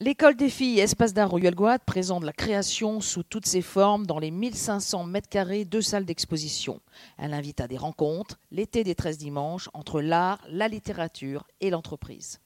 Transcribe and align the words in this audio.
L'école 0.00 0.36
des 0.36 0.48
filles 0.48 0.78
Espace 0.78 1.12
d'art 1.12 1.28
Royal 1.28 1.56
Guad 1.56 1.80
présente 1.84 2.22
la 2.22 2.32
création 2.32 3.00
sous 3.00 3.24
toutes 3.24 3.46
ses 3.46 3.62
formes 3.62 4.06
dans 4.06 4.20
les 4.20 4.30
1500 4.30 5.02
mètres 5.02 5.28
carrés 5.28 5.64
de 5.64 5.80
salles 5.80 6.04
d'exposition. 6.04 6.80
Elle 7.16 7.34
invite 7.34 7.60
à 7.60 7.66
des 7.66 7.76
rencontres, 7.76 8.38
l'été 8.52 8.84
des 8.84 8.94
13 8.94 9.18
dimanches, 9.18 9.68
entre 9.74 10.00
l'art, 10.00 10.40
la 10.48 10.68
littérature 10.68 11.48
et 11.60 11.70
l'entreprise. 11.70 12.38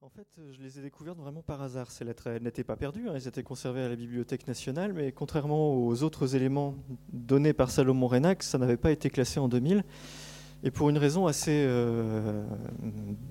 En 0.00 0.08
fait, 0.08 0.40
je 0.50 0.62
les 0.62 0.78
ai 0.78 0.82
découvertes 0.82 1.18
vraiment 1.18 1.42
par 1.42 1.60
hasard. 1.60 1.90
Ces 1.90 2.06
lettres 2.06 2.30
n'étaient 2.40 2.64
pas 2.64 2.76
perdues, 2.76 3.10
hein. 3.10 3.12
elles 3.14 3.28
étaient 3.28 3.42
conservées 3.42 3.82
à 3.82 3.90
la 3.90 3.96
Bibliothèque 3.96 4.48
nationale, 4.48 4.94
mais 4.94 5.12
contrairement 5.12 5.74
aux 5.74 6.02
autres 6.02 6.36
éléments 6.36 6.74
donnés 7.12 7.52
par 7.52 7.70
Salomon 7.70 8.06
Renac, 8.06 8.42
ça 8.42 8.56
n'avait 8.56 8.78
pas 8.78 8.92
été 8.92 9.10
classé 9.10 9.40
en 9.40 9.48
2000. 9.48 9.84
Et 10.62 10.70
pour 10.70 10.90
une 10.90 10.98
raison 10.98 11.26
assez 11.26 11.64
euh, 11.66 12.42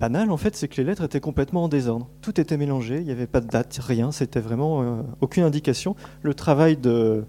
banale, 0.00 0.32
en 0.32 0.36
fait, 0.36 0.56
c'est 0.56 0.66
que 0.66 0.76
les 0.78 0.84
lettres 0.84 1.04
étaient 1.04 1.20
complètement 1.20 1.64
en 1.64 1.68
désordre. 1.68 2.08
Tout 2.22 2.40
était 2.40 2.56
mélangé, 2.56 2.96
il 2.96 3.04
n'y 3.04 3.12
avait 3.12 3.28
pas 3.28 3.40
de 3.40 3.46
date, 3.46 3.78
rien, 3.80 4.10
c'était 4.10 4.40
vraiment 4.40 4.82
euh, 4.82 5.02
aucune 5.20 5.44
indication. 5.44 5.94
Le 6.22 6.34
travail 6.34 6.76
de 6.76 7.24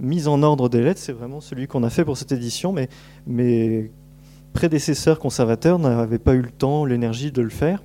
mise 0.00 0.26
en 0.26 0.42
ordre 0.42 0.70
des 0.70 0.80
lettres, 0.80 1.00
c'est 1.00 1.12
vraiment 1.12 1.42
celui 1.42 1.66
qu'on 1.66 1.82
a 1.82 1.90
fait 1.90 2.04
pour 2.04 2.16
cette 2.16 2.32
édition, 2.32 2.72
mais 2.72 2.88
mes 3.26 3.90
prédécesseurs 4.54 5.18
conservateurs 5.18 5.78
n'avaient 5.78 6.18
pas 6.18 6.32
eu 6.32 6.40
le 6.40 6.50
temps, 6.50 6.86
l'énergie 6.86 7.30
de 7.30 7.42
le 7.42 7.50
faire. 7.50 7.82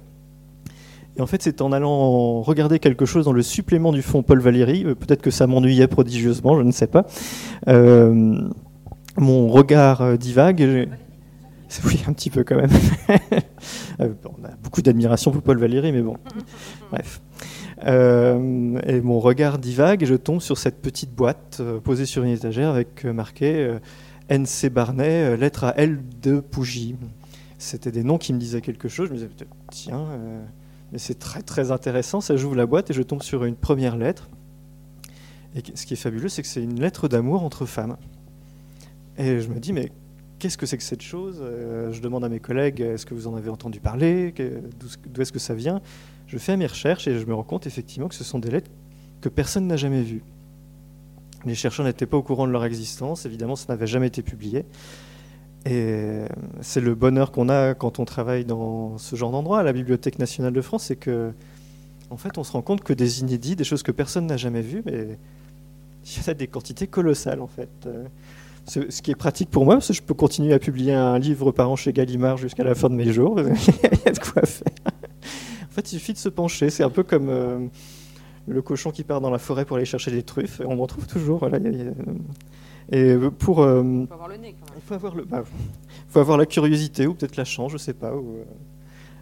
Et 1.17 1.21
en 1.21 1.27
fait, 1.27 1.41
c'est 1.41 1.61
en 1.61 1.73
allant 1.73 2.43
regarder 2.43 2.79
quelque 2.79 3.05
chose 3.05 3.25
dans 3.25 3.33
le 3.33 3.41
supplément 3.41 3.91
du 3.91 4.03
fonds 4.03 4.23
Paul 4.23 4.39
Valéry, 4.39 4.85
euh, 4.85 4.95
peut-être 4.95 5.21
que 5.21 5.31
ça 5.31 5.47
m'ennuyait 5.47 5.87
prodigieusement, 5.87 6.57
je 6.57 6.63
ne 6.63 6.71
sais 6.71 6.87
pas, 6.87 7.05
mon 9.17 9.49
regard 9.49 10.17
divague. 10.17 10.87
Oui, 11.85 12.03
un 12.07 12.13
petit 12.13 12.29
peu 12.29 12.43
quand 12.43 12.55
même. 12.55 12.69
Euh, 13.99 14.13
on 14.25 14.45
a 14.45 14.51
beaucoup 14.61 14.83
d'admiration 14.83 15.31
pour 15.31 15.41
Paul 15.41 15.57
Valéry, 15.57 15.91
mais 15.91 16.03
bon. 16.03 16.17
Bref. 16.91 17.19
Euh, 17.83 18.79
et 18.85 19.01
mon 19.01 19.19
regard 19.19 19.57
divague 19.57 20.03
et 20.03 20.05
je 20.05 20.13
tombe 20.13 20.39
sur 20.39 20.59
cette 20.59 20.83
petite 20.83 21.15
boîte 21.15 21.57
euh, 21.61 21.79
posée 21.79 22.05
sur 22.05 22.23
une 22.23 22.29
étagère 22.29 22.69
avec 22.69 23.05
marqué 23.05 23.75
NC 24.29 24.69
Barnet, 24.71 25.35
lettre 25.35 25.63
à 25.63 25.75
L 25.77 26.03
de 26.21 26.39
Pougy. 26.39 26.95
C'était 27.57 27.91
des 27.91 28.03
noms 28.03 28.19
qui 28.19 28.33
me 28.33 28.39
disaient 28.39 28.61
quelque 28.61 28.87
chose. 28.87 29.07
Je 29.07 29.13
me 29.13 29.17
disais, 29.17 29.29
tiens, 29.71 30.05
mais 30.91 30.99
c'est 30.99 31.17
très 31.17 31.41
très 31.41 31.71
intéressant. 31.71 32.21
Ça 32.21 32.37
j'ouvre 32.37 32.55
la 32.55 32.67
boîte 32.67 32.91
et 32.91 32.93
je 32.93 33.01
tombe 33.01 33.23
sur 33.23 33.45
une 33.45 33.55
première 33.55 33.97
lettre. 33.97 34.29
Et 35.55 35.63
ce 35.73 35.87
qui 35.87 35.95
est 35.95 35.97
fabuleux, 35.97 36.29
c'est 36.29 36.43
que 36.43 36.47
c'est 36.47 36.63
une 36.63 36.79
lettre 36.79 37.07
d'amour 37.07 37.43
entre 37.43 37.65
femmes. 37.65 37.97
Et 39.17 39.41
je 39.41 39.49
me 39.49 39.59
dis, 39.59 39.73
mais 39.73 39.91
qu'est-ce 40.39 40.57
que 40.57 40.65
c'est 40.65 40.77
que 40.77 40.83
cette 40.83 41.01
chose? 41.01 41.39
Euh, 41.41 41.91
Je 41.91 42.01
demande 42.01 42.23
à 42.23 42.29
mes 42.29 42.39
collègues, 42.39 42.81
est-ce 42.81 43.05
que 43.05 43.13
vous 43.13 43.27
en 43.27 43.35
avez 43.35 43.49
entendu 43.49 43.79
parler? 43.79 44.33
D'où 44.79 45.21
est-ce 45.21 45.31
que 45.31 45.39
ça 45.39 45.53
vient? 45.53 45.81
Je 46.27 46.37
fais 46.37 46.57
mes 46.57 46.67
recherches 46.67 47.07
et 47.07 47.17
je 47.17 47.25
me 47.25 47.33
rends 47.33 47.43
compte 47.43 47.67
effectivement 47.67 48.07
que 48.07 48.15
ce 48.15 48.23
sont 48.23 48.39
des 48.39 48.51
lettres 48.51 48.69
que 49.21 49.29
personne 49.29 49.67
n'a 49.67 49.77
jamais 49.77 50.01
vues. 50.01 50.23
Les 51.45 51.55
chercheurs 51.55 51.85
n'étaient 51.85 52.05
pas 52.05 52.17
au 52.17 52.23
courant 52.23 52.47
de 52.47 52.51
leur 52.51 52.65
existence, 52.65 53.25
évidemment 53.25 53.55
ça 53.55 53.65
n'avait 53.69 53.87
jamais 53.87 54.07
été 54.07 54.21
publié. 54.21 54.65
Et 55.65 56.21
c'est 56.61 56.81
le 56.81 56.95
bonheur 56.95 57.31
qu'on 57.31 57.49
a 57.49 57.73
quand 57.73 57.99
on 57.99 58.05
travaille 58.05 58.45
dans 58.45 58.97
ce 58.97 59.15
genre 59.15 59.31
d'endroit, 59.31 59.59
à 59.59 59.63
la 59.63 59.73
Bibliothèque 59.73 60.19
nationale 60.19 60.53
de 60.53 60.61
France, 60.61 60.85
c'est 60.85 60.95
que, 60.95 61.31
fait, 62.17 62.37
on 62.37 62.43
se 62.43 62.51
rend 62.51 62.61
compte 62.61 62.83
que 62.83 62.93
des 62.93 63.21
inédits, 63.21 63.55
des 63.55 63.63
choses 63.63 63.83
que 63.83 63.91
personne 63.91 64.27
n'a 64.27 64.37
jamais 64.37 64.61
vues, 64.61 64.81
mais 64.85 65.17
il 66.05 66.25
y 66.25 66.29
a 66.29 66.33
des 66.33 66.47
quantités 66.47 66.87
colossales, 66.87 67.41
en 67.41 67.47
fait 67.47 67.87
ce 68.67 69.01
qui 69.01 69.11
est 69.11 69.15
pratique 69.15 69.49
pour 69.49 69.65
moi, 69.65 69.75
parce 69.75 69.87
que 69.87 69.93
je 69.93 70.01
peux 70.01 70.13
continuer 70.13 70.53
à 70.53 70.59
publier 70.59 70.93
un 70.93 71.17
livre 71.19 71.51
par 71.51 71.69
an 71.71 71.75
chez 71.75 71.93
Gallimard 71.93 72.37
jusqu'à 72.37 72.63
la 72.63 72.75
fin 72.75 72.89
de 72.89 72.95
mes 72.95 73.11
jours. 73.11 73.39
Il 73.39 73.45
y 73.45 74.09
a 74.09 74.11
de 74.11 74.19
quoi 74.19 74.45
faire. 74.45 74.67
En 75.63 75.73
fait, 75.79 75.93
il 75.93 75.99
suffit 75.99 76.13
de 76.13 76.17
se 76.17 76.29
pencher. 76.29 76.69
C'est 76.71 76.83
un 76.83 76.89
peu 76.89 77.03
comme 77.03 77.29
euh, 77.29 77.59
le 78.47 78.61
cochon 78.63 78.89
qui 78.89 79.03
part 79.03 79.21
dans 79.21 79.29
la 79.29 79.37
forêt 79.37 79.63
pour 79.63 79.77
aller 79.77 79.85
chercher 79.85 80.09
des 80.09 80.23
truffes. 80.23 80.59
On 80.65 80.79
en 80.79 80.87
trouve 80.87 81.05
toujours. 81.05 81.37
Voilà, 81.37 81.59
Et 82.91 83.15
pour, 83.37 83.61
euh, 83.61 83.83
il 83.83 84.07
faut 84.07 84.13
avoir 84.15 84.27
le 84.27 84.37
nez. 84.37 84.55
Quand 84.59 84.65
même. 84.71 84.75
Il 84.77 84.81
faut 84.81 84.93
avoir, 84.95 85.15
le, 85.15 85.23
bah, 85.23 85.43
faut 86.07 86.19
avoir 86.19 86.37
la 86.37 86.47
curiosité 86.47 87.05
ou 87.05 87.13
peut-être 87.13 87.35
la 87.35 87.45
chance, 87.45 87.71
je 87.71 87.77
sais 87.77 87.93
pas. 87.93 88.15
Ou, 88.15 88.37
euh, 88.37 88.43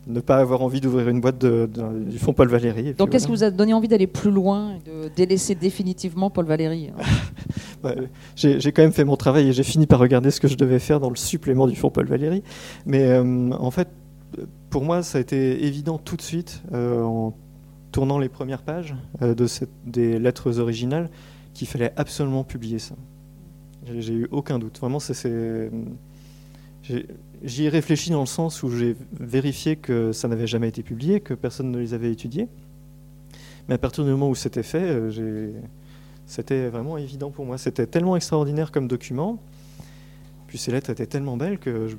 ne 0.08 0.20
pas 0.20 0.38
avoir 0.38 0.62
envie 0.62 0.82
d'ouvrir 0.82 1.10
une 1.10 1.20
boîte 1.20 1.40
de, 1.40 1.70
du 2.08 2.20
fond 2.20 2.34
Paul 2.34 2.48
Valéry. 2.48 2.94
Donc, 2.94 3.10
qu'est-ce 3.10 3.26
qui 3.26 3.32
vous 3.32 3.44
a 3.44 3.50
donné 3.50 3.74
envie 3.74 3.88
d'aller 3.88 4.08
plus 4.08 4.32
loin, 4.32 4.78
de 4.86 5.10
délaisser 5.16 5.56
définitivement 5.56 6.30
Paul 6.30 6.46
Valéry 6.46 6.92
bah, 7.86 7.96
J'ai 8.36 8.72
quand 8.72 8.82
même 8.82 8.92
fait 8.92 9.06
mon 9.06 9.16
travail 9.16 9.50
et 9.50 9.54
j'ai 9.54 9.64
fini 9.64 9.86
par 9.86 10.00
regarder 10.00 10.32
ce 10.32 10.40
que 10.40 10.48
je 10.48 10.56
devais 10.56 10.80
faire 10.80 11.00
dans 11.00 11.10
le 11.10 11.16
supplément 11.16 11.68
du 11.68 11.76
fond 11.76 11.90
Paul 11.90 12.08
Valéry. 12.08 12.44
Mais 12.86 13.04
euh, 13.04 13.52
en 13.52 13.72
fait, 13.72 13.88
pour 14.70 14.84
moi, 14.84 15.04
ça 15.04 15.20
a 15.20 15.22
été 15.22 15.66
évident 15.66 15.98
tout 15.98 16.16
de 16.16 16.22
suite, 16.22 16.64
euh, 16.74 17.02
en 17.04 17.34
tournant 17.92 18.20
les 18.20 18.30
premières 18.30 18.62
pages 18.62 18.96
euh, 19.22 19.36
des 19.86 20.20
lettres 20.20 20.60
originales, 20.60 21.10
qu'il 21.54 21.68
fallait 21.68 21.94
absolument 21.96 22.44
publier 22.44 22.80
ça. 22.80 22.96
J'ai 24.00 24.14
eu 24.14 24.28
aucun 24.32 24.60
doute. 24.60 24.80
Vraiment, 24.80 25.00
J'y 27.44 27.66
ai 27.66 27.70
réfléchi 27.70 28.10
dans 28.10 28.22
le 28.22 28.26
sens 28.26 28.64
où 28.64 28.70
j'ai 28.70 28.96
vérifié 29.20 29.76
que 29.76 30.12
ça 30.12 30.28
n'avait 30.28 30.48
jamais 30.48 30.68
été 30.68 30.82
publié, 30.84 31.20
que 31.20 31.34
personne 31.34 31.72
ne 31.72 31.80
les 31.80 31.94
avait 31.94 32.12
étudiés. 32.12 32.48
Mais 33.68 33.76
à 33.76 33.78
partir 33.78 34.04
du 34.04 34.12
moment 34.12 34.30
où 34.30 34.36
c'était 34.36 34.64
fait, 34.64 34.82
euh, 34.82 35.52
c'était 36.26 36.70
vraiment 36.70 36.98
évident 36.98 37.32
pour 37.32 37.46
moi. 37.46 37.58
C'était 37.58 37.88
tellement 37.88 38.16
extraordinaire 38.16 38.72
comme 38.72 38.88
document. 38.88 39.40
Puis 40.48 40.58
ces 40.58 40.72
lettres 40.72 40.90
étaient 40.90 41.06
tellement 41.06 41.38
belles 41.38 41.60
que 41.60 41.88
je 41.88 41.96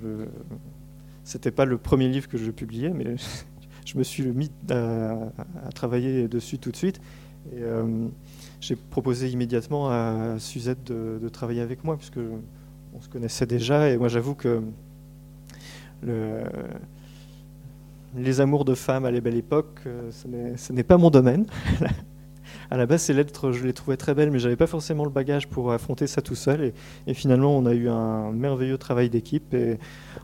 c'était 1.26 1.50
pas 1.50 1.64
le 1.64 1.76
premier 1.76 2.09
livre 2.09 2.28
que 2.28 2.38
je 2.38 2.53
publiais, 2.53 2.91
mais 2.91 3.16
je 3.84 3.98
me 3.98 4.04
suis 4.04 4.22
mis 4.22 4.50
à, 4.70 5.32
travailler 5.75 6.28
dessus 6.28 6.59
tout 6.59 6.70
de 6.70 6.76
suite. 6.76 7.00
Et 7.53 7.62
euh, 7.62 8.06
j'ai 8.60 8.76
proposé 8.76 9.28
immédiatement 9.28 9.91
à 9.91 10.36
Suzette 10.38 10.84
de, 10.84 11.28
travailler 11.28 11.62
avec 11.62 11.82
moi, 11.82 11.97
puisque 11.97 12.20
on 12.94 13.00
se 13.00 13.09
connaissait 13.09 13.47
déjà. 13.47 13.91
Et 13.91 13.97
moi, 13.97 14.06
j'avoue 14.06 14.36
que 14.36 14.62
le, 16.03 16.44
les 18.16 18.41
amours 18.41 18.65
de 18.65 18.75
femmes 18.75 19.04
à 19.04 19.10
la 19.10 19.20
belle 19.20 19.36
époque, 19.36 19.81
euh, 19.86 20.10
ce 20.56 20.72
n'est 20.72 20.84
pas 20.84 20.97
mon 20.97 21.10
domaine. 21.10 21.47
à 22.71 22.77
la 22.77 22.87
base, 22.87 23.03
ces 23.03 23.12
lettres, 23.12 23.53
je 23.53 23.65
les 23.65 23.72
trouvais 23.72 23.97
très 23.97 24.15
belles, 24.15 24.31
mais 24.31 24.38
j'avais 24.38 24.56
pas 24.56 24.66
forcément 24.66 25.04
le 25.04 25.10
bagage 25.10 25.49
pour 25.49 25.72
affronter 25.72 26.06
ça 26.06 26.22
tout 26.22 26.34
seul. 26.34 26.72
Et, 27.06 27.15
finalement, 27.15 27.56
on 27.56 27.66
a 27.66 27.75
eu 27.75 27.88
un 27.88 28.32
merveilleux 28.32 28.78
travail 28.78 29.10
d'équipe 29.10 29.54
et 29.54 29.78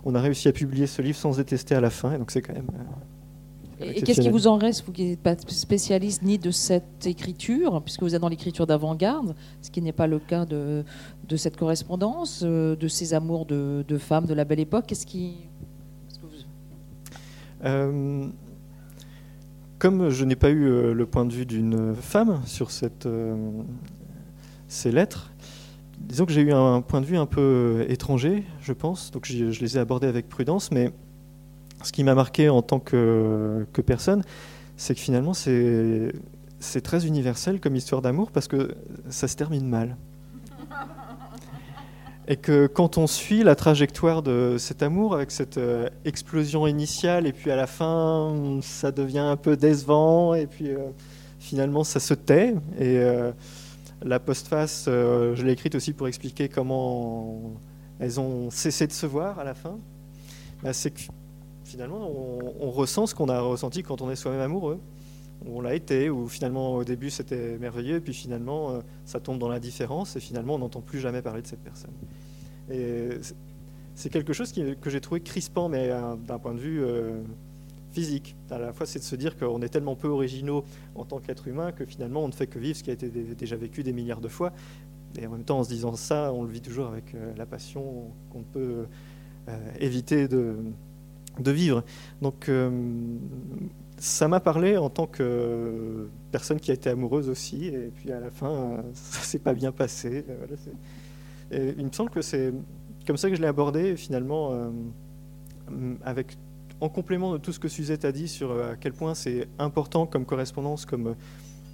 on 0.04 0.14
a 0.14 0.20
réussi 0.20 0.48
à 0.48 0.52
publier 0.52 0.86
ce 0.86 1.02
livre 1.02 1.16
sans 1.16 1.36
détester 1.36 1.74
à 1.74 1.80
la 1.80 1.90
fin. 1.90 2.14
Et 2.14 2.18
donc, 2.18 2.30
c'est 2.30 2.42
quand 2.42 2.54
même. 2.54 2.70
Euh, 2.74 3.84
et 3.84 4.02
qu'est-ce 4.02 4.20
qui 4.20 4.28
vous 4.28 4.46
en 4.46 4.58
reste, 4.58 4.84
vous 4.86 4.92
qui 4.92 5.04
n'êtes 5.06 5.22
pas 5.22 5.34
spécialiste 5.48 6.22
ni 6.22 6.38
de 6.38 6.50
cette 6.52 7.04
écriture, 7.06 7.82
puisque 7.82 8.02
vous 8.02 8.14
êtes 8.14 8.20
dans 8.20 8.28
l'écriture 8.28 8.66
d'avant-garde, 8.66 9.34
ce 9.60 9.70
qui 9.70 9.82
n'est 9.82 9.92
pas 9.92 10.06
le 10.06 10.20
cas 10.20 10.44
de, 10.44 10.84
de 11.28 11.36
cette 11.36 11.56
correspondance, 11.56 12.42
euh, 12.44 12.76
de 12.76 12.86
ces 12.86 13.12
amours 13.12 13.44
de, 13.44 13.84
de 13.86 13.98
femmes 13.98 14.26
de 14.26 14.34
la 14.34 14.44
belle 14.44 14.60
époque? 14.60 14.86
Qu'est-ce 14.86 15.06
qui 15.06 15.34
euh, 17.64 18.26
comme 19.82 20.10
je 20.10 20.24
n'ai 20.24 20.36
pas 20.36 20.50
eu 20.50 20.68
euh, 20.68 20.94
le 20.94 21.06
point 21.06 21.24
de 21.24 21.32
vue 21.32 21.44
d'une 21.44 21.96
femme 21.96 22.40
sur 22.46 22.68
euh, 23.04 23.34
ces 24.68 24.92
lettres, 24.92 25.32
disons 25.98 26.24
que 26.24 26.30
j'ai 26.30 26.42
eu 26.42 26.52
un 26.52 26.82
point 26.82 27.00
de 27.00 27.06
vue 27.06 27.16
un 27.16 27.26
peu 27.26 27.84
étranger, 27.88 28.44
je 28.60 28.72
pense, 28.72 29.10
donc 29.10 29.26
je, 29.26 29.60
les 29.60 29.76
ai 29.76 29.80
abordés 29.80 30.06
avec 30.06 30.28
prudence, 30.28 30.70
mais 30.70 30.92
ce 31.82 31.90
qui 31.90 32.04
m'a 32.04 32.14
marqué 32.14 32.48
en 32.48 32.62
tant 32.62 32.78
que, 32.78 33.66
que 33.72 33.82
personne, 33.82 34.22
c'est 34.76 34.94
que 34.94 35.00
finalement 35.00 35.34
c'est 35.34 36.12
très 36.84 37.04
universel 37.04 37.58
comme 37.58 37.74
histoire 37.74 38.02
d'amour 38.02 38.30
parce 38.30 38.46
que 38.46 38.76
ça 39.10 39.26
se 39.26 39.34
termine 39.34 39.66
mal 39.66 39.96
et 42.28 42.36
que 42.36 42.66
quand 42.66 42.98
on 42.98 43.06
suit 43.06 43.42
la 43.42 43.54
trajectoire 43.54 44.22
de 44.22 44.56
cet 44.58 44.82
amour 44.82 45.14
avec 45.14 45.30
cette 45.30 45.58
euh, 45.58 45.88
explosion 46.04 46.66
initiale 46.66 47.26
et 47.26 47.32
puis 47.32 47.50
à 47.50 47.56
la 47.56 47.66
fin 47.66 48.60
ça 48.62 48.92
devient 48.92 49.18
un 49.18 49.36
peu 49.36 49.56
décevant 49.56 50.34
et 50.34 50.46
puis 50.46 50.70
euh, 50.70 50.78
finalement 51.40 51.84
ça 51.84 51.98
se 52.00 52.14
tait. 52.14 52.54
Et 52.78 52.98
euh, 52.98 53.32
la 54.02 54.20
postface 54.20 54.84
je 54.86 55.42
l'ai 55.42 55.52
écrite 55.52 55.74
aussi 55.74 55.92
pour 55.92 56.08
expliquer 56.08 56.48
comment 56.48 57.52
elles 57.98 58.20
ont 58.20 58.50
cessé 58.50 58.86
de 58.86 58.92
se 58.92 59.06
voir 59.06 59.38
à 59.38 59.44
la 59.44 59.54
fin. 59.54 59.78
Bah, 60.62 60.72
c'est 60.72 60.92
que 60.92 61.00
finalement 61.64 62.08
on, 62.60 62.70
ressent 62.70 63.06
ce 63.06 63.14
qu'on 63.14 63.28
a 63.28 63.40
ressenti 63.40 63.82
quand 63.82 64.00
on 64.00 64.10
est 64.10 64.16
soi-même 64.16 64.40
amoureux 64.40 64.80
on 65.46 65.60
l'a 65.60 65.74
été, 65.74 66.10
ou 66.10 66.28
finalement 66.28 66.74
au 66.74 66.84
début 66.84 67.10
c'était 67.10 67.58
merveilleux, 67.58 68.00
puis 68.00 68.14
finalement 68.14 68.70
euh, 68.70 68.80
ça 69.04 69.20
tombe 69.20 69.38
dans 69.38 69.48
l'indifférence, 69.48 70.16
et 70.16 70.20
finalement 70.20 70.54
on 70.56 70.58
n'entend 70.58 70.80
plus 70.80 71.00
jamais 71.00 71.22
parler 71.22 71.42
de 71.42 71.46
cette 71.46 71.62
personne. 71.62 71.92
Et 72.70 73.08
c'est 73.94 74.10
quelque 74.10 74.32
chose 74.32 74.52
que 74.52 74.90
j'ai 74.90 75.00
trouvé 75.00 75.20
crispant, 75.20 75.68
mais 75.68 75.90
euh, 75.90 76.16
d'un 76.16 76.38
point 76.38 76.54
de 76.54 76.60
vue 76.60 76.82
euh, 76.82 77.20
physique. 77.92 78.36
À 78.50 78.58
la 78.58 78.72
fois 78.72 78.86
c'est 78.86 78.98
de 78.98 79.04
se 79.04 79.16
dire 79.16 79.36
qu'on 79.36 79.60
est 79.62 79.68
tellement 79.68 79.96
peu 79.96 80.08
originaux 80.08 80.64
en 80.94 81.04
tant 81.04 81.18
qu'être 81.18 81.48
humain 81.48 81.72
que 81.72 81.84
finalement 81.84 82.24
on 82.24 82.28
ne 82.28 82.32
fait 82.32 82.46
que 82.46 82.58
vivre 82.58 82.76
ce 82.76 82.82
qui 82.82 82.90
a 82.90 82.94
été 82.94 83.08
déjà 83.08 83.56
vécu 83.56 83.82
des 83.82 83.92
milliards 83.92 84.20
de 84.20 84.28
fois. 84.28 84.52
Et 85.18 85.26
en 85.26 85.30
même 85.30 85.44
temps 85.44 85.58
en 85.58 85.64
se 85.64 85.68
disant 85.68 85.94
ça, 85.94 86.32
on 86.32 86.42
le 86.42 86.50
vit 86.50 86.62
toujours 86.62 86.86
avec 86.86 87.14
la 87.36 87.44
passion 87.44 88.04
qu'on 88.30 88.38
ne 88.38 88.44
peut 88.44 88.86
éviter 89.78 90.26
de, 90.26 90.56
de 91.38 91.50
vivre. 91.50 91.84
Donc 92.22 92.48
ça 94.04 94.26
m'a 94.28 94.40
parlé 94.40 94.76
en 94.76 94.90
tant 94.90 95.06
que 95.06 96.08
personne 96.30 96.58
qui 96.58 96.70
a 96.70 96.74
été 96.74 96.90
amoureuse 96.90 97.28
aussi, 97.28 97.66
et 97.66 97.92
puis 97.94 98.10
à 98.10 98.20
la 98.20 98.30
fin, 98.30 98.82
ça 98.94 99.22
s'est 99.22 99.38
pas 99.38 99.54
bien 99.54 99.72
passé. 99.72 100.24
il 101.52 101.84
me 101.84 101.92
semble 101.92 102.10
que 102.10 102.22
c'est 102.22 102.52
comme 103.06 103.16
ça 103.16 103.30
que 103.30 103.36
je 103.36 103.40
l'ai 103.40 103.48
abordé, 103.48 103.96
finalement, 103.96 104.72
avec 106.04 106.36
en 106.82 106.88
complément 106.88 107.32
de 107.32 107.38
tout 107.38 107.52
ce 107.52 107.60
que 107.60 107.68
Suzette 107.68 108.04
a 108.04 108.10
dit 108.10 108.26
sur 108.26 108.50
euh, 108.50 108.72
à 108.72 108.76
quel 108.76 108.92
point 108.92 109.14
c'est 109.14 109.46
important 109.60 110.04
comme 110.04 110.26
correspondance, 110.26 110.84
comme 110.84 111.06
euh, 111.08 111.14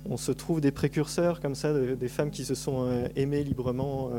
on 0.05 0.19
se 0.19 0.33
trouve 0.33 0.61
des 0.61 0.71
précurseurs 0.71 1.41
comme 1.41 1.55
ça, 1.55 1.73
des 1.73 2.09
femmes 2.09 2.31
qui 2.31 2.45
se 2.45 2.55
sont 2.55 2.87
euh, 2.87 3.09
aimées 3.17 3.43
librement 3.43 4.11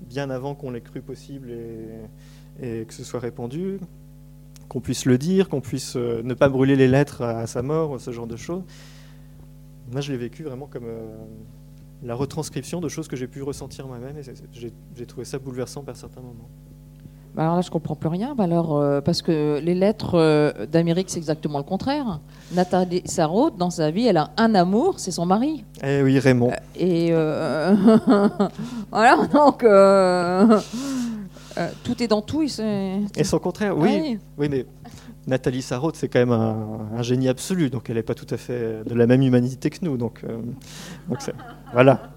bien 0.00 0.30
avant 0.30 0.54
qu'on 0.54 0.70
l'ait 0.70 0.80
cru 0.80 1.00
possible 1.00 1.50
et, 2.60 2.84
que 2.84 2.92
ce 2.92 3.04
soit 3.04 3.20
répandu, 3.20 3.78
qu'on 4.68 4.80
puisse 4.80 5.04
le 5.04 5.18
dire, 5.18 5.48
qu'on 5.48 5.60
puisse 5.60 5.96
ne 5.96 6.34
pas 6.34 6.48
brûler 6.48 6.76
les 6.76 6.88
lettres 6.88 7.22
à, 7.22 7.46
sa 7.46 7.62
mort, 7.62 8.00
ce 8.00 8.10
genre 8.10 8.26
de 8.26 8.36
choses. 8.36 8.62
Moi, 9.90 10.00
je 10.00 10.12
l'ai 10.12 10.18
vécu 10.18 10.42
vraiment 10.42 10.66
comme 10.66 10.86
la 12.02 12.14
retranscription 12.14 12.80
de 12.80 12.88
choses 12.88 13.08
que 13.08 13.16
j'ai 13.16 13.26
pu 13.26 13.42
ressentir 13.42 13.86
moi-même 13.86 14.16
et 14.18 14.22
j'ai 14.94 15.06
trouvé 15.06 15.24
ça 15.24 15.38
bouleversant 15.38 15.82
par 15.82 15.96
certains 15.96 16.20
moments. 16.20 16.48
Bah, 17.34 17.44
alors 17.44 17.56
là, 17.56 17.62
je 17.62 17.70
comprends 17.70 17.94
plus 17.94 18.08
rien. 18.08 18.34
Bah, 18.34 18.44
alors, 18.44 18.76
euh, 18.76 19.00
parce 19.00 19.22
que 19.22 19.60
les 19.62 19.74
lettres 19.74 20.14
euh, 20.14 20.66
d'Amérique, 20.66 21.10
c'est 21.10 21.18
exactement 21.18 21.58
le 21.58 21.64
contraire. 21.64 22.20
Nathalie 22.52 23.02
Sarraute, 23.04 23.56
dans 23.56 23.70
sa 23.70 23.90
vie, 23.90 24.06
elle 24.06 24.16
a 24.16 24.30
un 24.36 24.54
amour, 24.54 24.94
c'est 24.98 25.10
son 25.10 25.26
mari. 25.26 25.64
Eh 25.82 26.02
oui, 26.02 26.18
Raymond. 26.18 26.50
Euh, 26.50 26.54
et 26.76 27.12
voilà, 28.90 29.26
donc 29.32 29.62
tout 31.82 32.02
est 32.02 32.08
dans 32.08 32.22
tout. 32.22 32.42
Et, 32.42 33.00
et 33.16 33.24
son 33.24 33.38
contraire, 33.38 33.76
oui. 33.76 34.18
oui. 34.36 34.48
mais 34.48 34.66
Nathalie 35.26 35.62
Sarraute, 35.62 35.96
c'est 35.96 36.08
quand 36.08 36.20
même 36.20 36.32
un, 36.32 37.02
génie 37.02 37.28
absolu, 37.28 37.70
donc 37.70 37.90
elle 37.90 37.96
n'est 37.96 38.02
pas 38.02 38.14
tout 38.14 38.26
à 38.30 38.36
fait 38.36 38.82
de 38.84 38.94
la 38.94 39.06
même 39.06 39.22
humanité 39.22 39.70
que 39.70 39.78
nous. 39.82 39.96
Donc, 39.96 40.24
donc 41.08 41.18
voilà, 41.72 42.10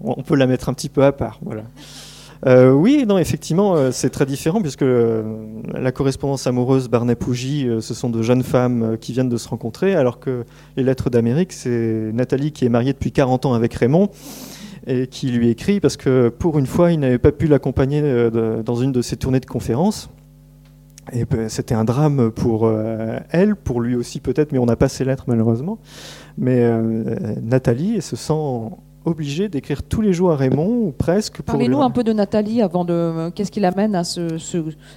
on 0.00 0.22
peut 0.22 0.36
la 0.36 0.46
mettre 0.46 0.68
un 0.68 0.74
petit 0.74 0.88
peu 0.88 1.04
à 1.04 1.12
part. 1.12 1.38
Voilà. 1.42 1.62
Euh, 2.46 2.70
oui, 2.70 3.04
non, 3.06 3.18
effectivement, 3.18 3.76
euh, 3.76 3.90
c'est 3.92 4.08
très 4.08 4.24
différent 4.24 4.62
puisque 4.62 4.82
euh, 4.82 5.22
la 5.74 5.92
correspondance 5.92 6.46
amoureuse 6.46 6.88
Barnet-Pougy, 6.88 7.68
ce 7.80 7.94
sont 7.94 8.08
de 8.08 8.22
jeunes 8.22 8.42
femmes 8.42 8.96
qui 8.98 9.12
viennent 9.12 9.28
de 9.28 9.36
se 9.36 9.48
rencontrer, 9.48 9.94
alors 9.94 10.20
que 10.20 10.44
les 10.76 10.82
lettres 10.82 11.10
d'Amérique, 11.10 11.52
c'est 11.52 12.10
Nathalie 12.12 12.52
qui 12.52 12.64
est 12.64 12.70
mariée 12.70 12.92
depuis 12.92 13.12
40 13.12 13.46
ans 13.46 13.54
avec 13.54 13.74
Raymond 13.74 14.08
et 14.90 15.06
qui 15.06 15.30
lui 15.30 15.48
écrit 15.48 15.80
parce 15.80 15.96
que 15.96 16.28
pour 16.28 16.58
une 16.58 16.66
fois, 16.66 16.92
il 16.92 17.00
n'avait 17.00 17.18
pas 17.18 17.32
pu 17.32 17.46
l'accompagner 17.46 18.02
dans 18.30 18.74
une 18.74 18.92
de 18.92 19.02
ses 19.02 19.16
tournées 19.16 19.40
de 19.40 19.46
conférences. 19.46 20.10
Et 21.12 21.24
ben, 21.24 21.48
c'était 21.48 21.74
un 21.74 21.84
drame 21.84 22.30
pour 22.30 22.70
elle, 23.30 23.56
pour 23.56 23.80
lui 23.80 23.96
aussi 23.96 24.20
peut-être, 24.20 24.52
mais 24.52 24.58
on 24.58 24.66
n'a 24.66 24.76
pas 24.76 24.88
ses 24.88 25.04
lettres 25.04 25.24
malheureusement. 25.26 25.78
Mais 26.38 26.70
Nathalie 27.42 28.02
se 28.02 28.16
sent 28.16 28.32
obligé 29.04 29.48
d'écrire 29.48 29.82
tous 29.82 30.00
les 30.00 30.12
jours 30.12 30.32
à 30.32 30.36
Raymond, 30.36 30.86
ou 30.86 30.92
presque. 30.96 31.42
Parlez-nous 31.42 31.80
un 31.80 31.90
peu 31.90 32.04
de 32.04 32.12
Nathalie 32.12 32.62
avant 32.62 32.84
de. 32.84 33.30
Qu'est-ce 33.30 33.50
qui 33.50 33.60
l'amène 33.60 33.94
à 33.94 34.04
ce, 34.04 34.36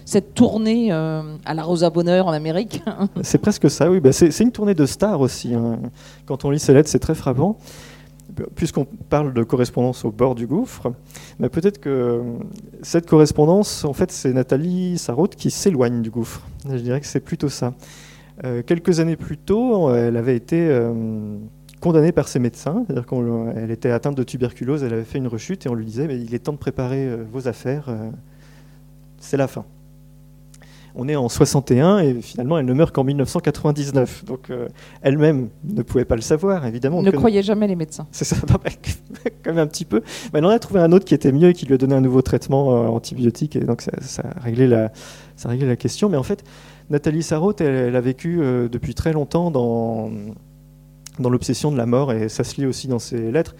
cette 0.05 0.33
tournée 0.33 0.91
euh, 0.91 1.21
à 1.45 1.53
la 1.53 1.63
Rosa 1.63 1.89
Bonheur 1.89 2.27
en 2.27 2.31
Amérique? 2.31 2.83
C'est 3.21 3.37
presque 3.37 3.69
ça, 3.69 3.89
oui. 3.89 3.99
Bah, 3.99 4.11
c'est 4.11 4.37
une 4.39 4.51
tournée 4.51 4.73
de 4.73 4.85
stars 4.85 5.21
aussi. 5.21 5.53
Hein. 5.53 5.79
Quand 6.25 6.45
on 6.45 6.49
lit 6.49 6.59
ses 6.59 6.73
lettres, 6.73 6.89
c'est 6.89 6.99
très 6.99 7.15
frappant. 7.15 7.57
Puisqu'on 8.55 8.85
parle 8.85 9.33
de 9.33 9.43
correspondance 9.43 10.05
au 10.05 10.11
bord 10.11 10.33
du 10.33 10.47
gouffre, 10.47 10.93
bah, 11.39 11.49
peut-être 11.49 11.79
que 11.79 12.21
cette 12.81 13.07
correspondance, 13.07 13.85
en 13.85 13.93
fait, 13.93 14.11
c'est 14.11 14.33
Nathalie 14.33 14.97
Sarraute 14.97 15.35
qui 15.35 15.51
s'éloigne 15.51 16.01
du 16.01 16.09
gouffre. 16.09 16.41
Je 16.67 16.77
dirais 16.77 16.99
que 16.99 17.05
c'est 17.05 17.19
plutôt 17.19 17.49
ça. 17.49 17.73
Euh, 18.43 18.63
quelques 18.65 18.99
années 18.99 19.15
plus 19.15 19.37
tôt, 19.37 19.93
elle 19.93 20.17
avait 20.17 20.35
été. 20.35 20.67
Euh, 20.69 21.37
condamnée 21.79 22.13
par 22.13 22.29
ses 22.29 22.39
médecins, 22.39 22.85
c'est-à-dire 22.85 23.05
qu'elle 23.05 23.69
était 23.69 23.91
atteinte 23.91 24.15
de 24.15 24.23
tuberculose, 24.23 24.83
elle 24.83 24.93
avait 24.93 25.03
fait 25.03 25.17
une 25.17 25.27
rechute 25.27 25.65
et 25.65 25.69
on 25.69 25.73
lui 25.73 25.83
disait 25.83 26.07
mais 26.07 26.17
il 26.17 26.33
est 26.33 26.39
temps 26.39 26.53
de 26.53 26.57
préparer 26.57 27.05
euh, 27.05 27.25
vos 27.29 27.49
affaires, 27.49 27.93
c'est 29.19 29.35
la 29.35 29.49
fin. 29.49 29.65
On 30.95 31.07
est 31.07 31.15
en 31.15 31.27
61 31.27 31.99
et 31.99 32.21
finalement 32.21 32.57
elle 32.57 32.65
ne 32.65 32.73
meurt 32.73 32.93
qu'en 32.93 33.03
1999. 33.03 34.25
Donc 34.25 34.49
euh, 34.49 34.67
elle-même 35.01 35.49
ne 35.63 35.81
pouvait 35.81 36.05
pas 36.05 36.15
le 36.15 36.21
savoir, 36.21 36.65
évidemment. 36.65 37.01
Ne 37.01 37.11
croyait 37.11 37.43
jamais 37.43 37.67
les 37.67 37.75
médecins. 37.75 38.07
C'est 38.11 38.25
ça, 38.25 38.35
quand 38.47 39.51
même 39.51 39.59
un 39.59 39.67
petit 39.67 39.85
peu. 39.85 40.01
Mais 40.31 40.39
elle 40.39 40.45
en 40.45 40.49
a 40.49 40.59
trouvé 40.59 40.79
un 40.79 40.91
autre 40.91 41.05
qui 41.05 41.13
était 41.13 41.31
mieux 41.31 41.49
et 41.49 41.53
qui 41.53 41.65
lui 41.65 41.73
a 41.73 41.77
donné 41.77 41.95
un 41.95 42.01
nouveau 42.01 42.21
traitement 42.21 42.93
antibiotique 42.93 43.55
et 43.55 43.61
donc 43.61 43.81
ça, 43.81 43.91
ça, 44.01 44.23
a 44.35 44.39
réglé 44.39 44.67
la, 44.67 44.91
ça 45.35 45.49
a 45.49 45.51
réglé 45.51 45.67
la 45.67 45.75
question. 45.75 46.09
Mais 46.09 46.17
en 46.17 46.23
fait, 46.23 46.43
Nathalie 46.89 47.23
Sarraute, 47.23 47.61
elle 47.61 47.95
a 47.95 48.01
vécu 48.01 48.37
depuis 48.71 48.93
très 48.93 49.13
longtemps 49.13 49.51
dans 49.51 50.11
dans 51.19 51.29
l'obsession 51.29 51.71
de 51.71 51.77
la 51.77 51.85
mort, 51.85 52.11
et 52.11 52.29
ça 52.29 52.43
se 52.43 52.59
lit 52.59 52.65
aussi 52.65 52.87
dans 52.87 52.99
ses 52.99 53.31
lettres. 53.31 53.55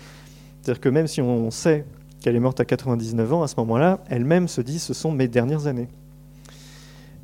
C'est-à-dire 0.62 0.82
que 0.82 0.90
même 0.90 1.08
si 1.08 1.22
on 1.22 1.52
sait 1.52 1.86
qu'elle 2.22 2.36
est 2.36 2.40
morte 2.40 2.60
à 2.60 2.66
99 2.66 3.34
ans, 3.34 3.44
à 3.44 3.48
ce 3.48 3.56
moment-là, 3.58 4.00
elle-même 4.10 4.48
se 4.48 4.62
dit 4.62 4.80
ce 4.80 4.94
sont 4.94 5.12
mes 5.12 5.28
dernières 5.28 5.68
années. 5.68 5.90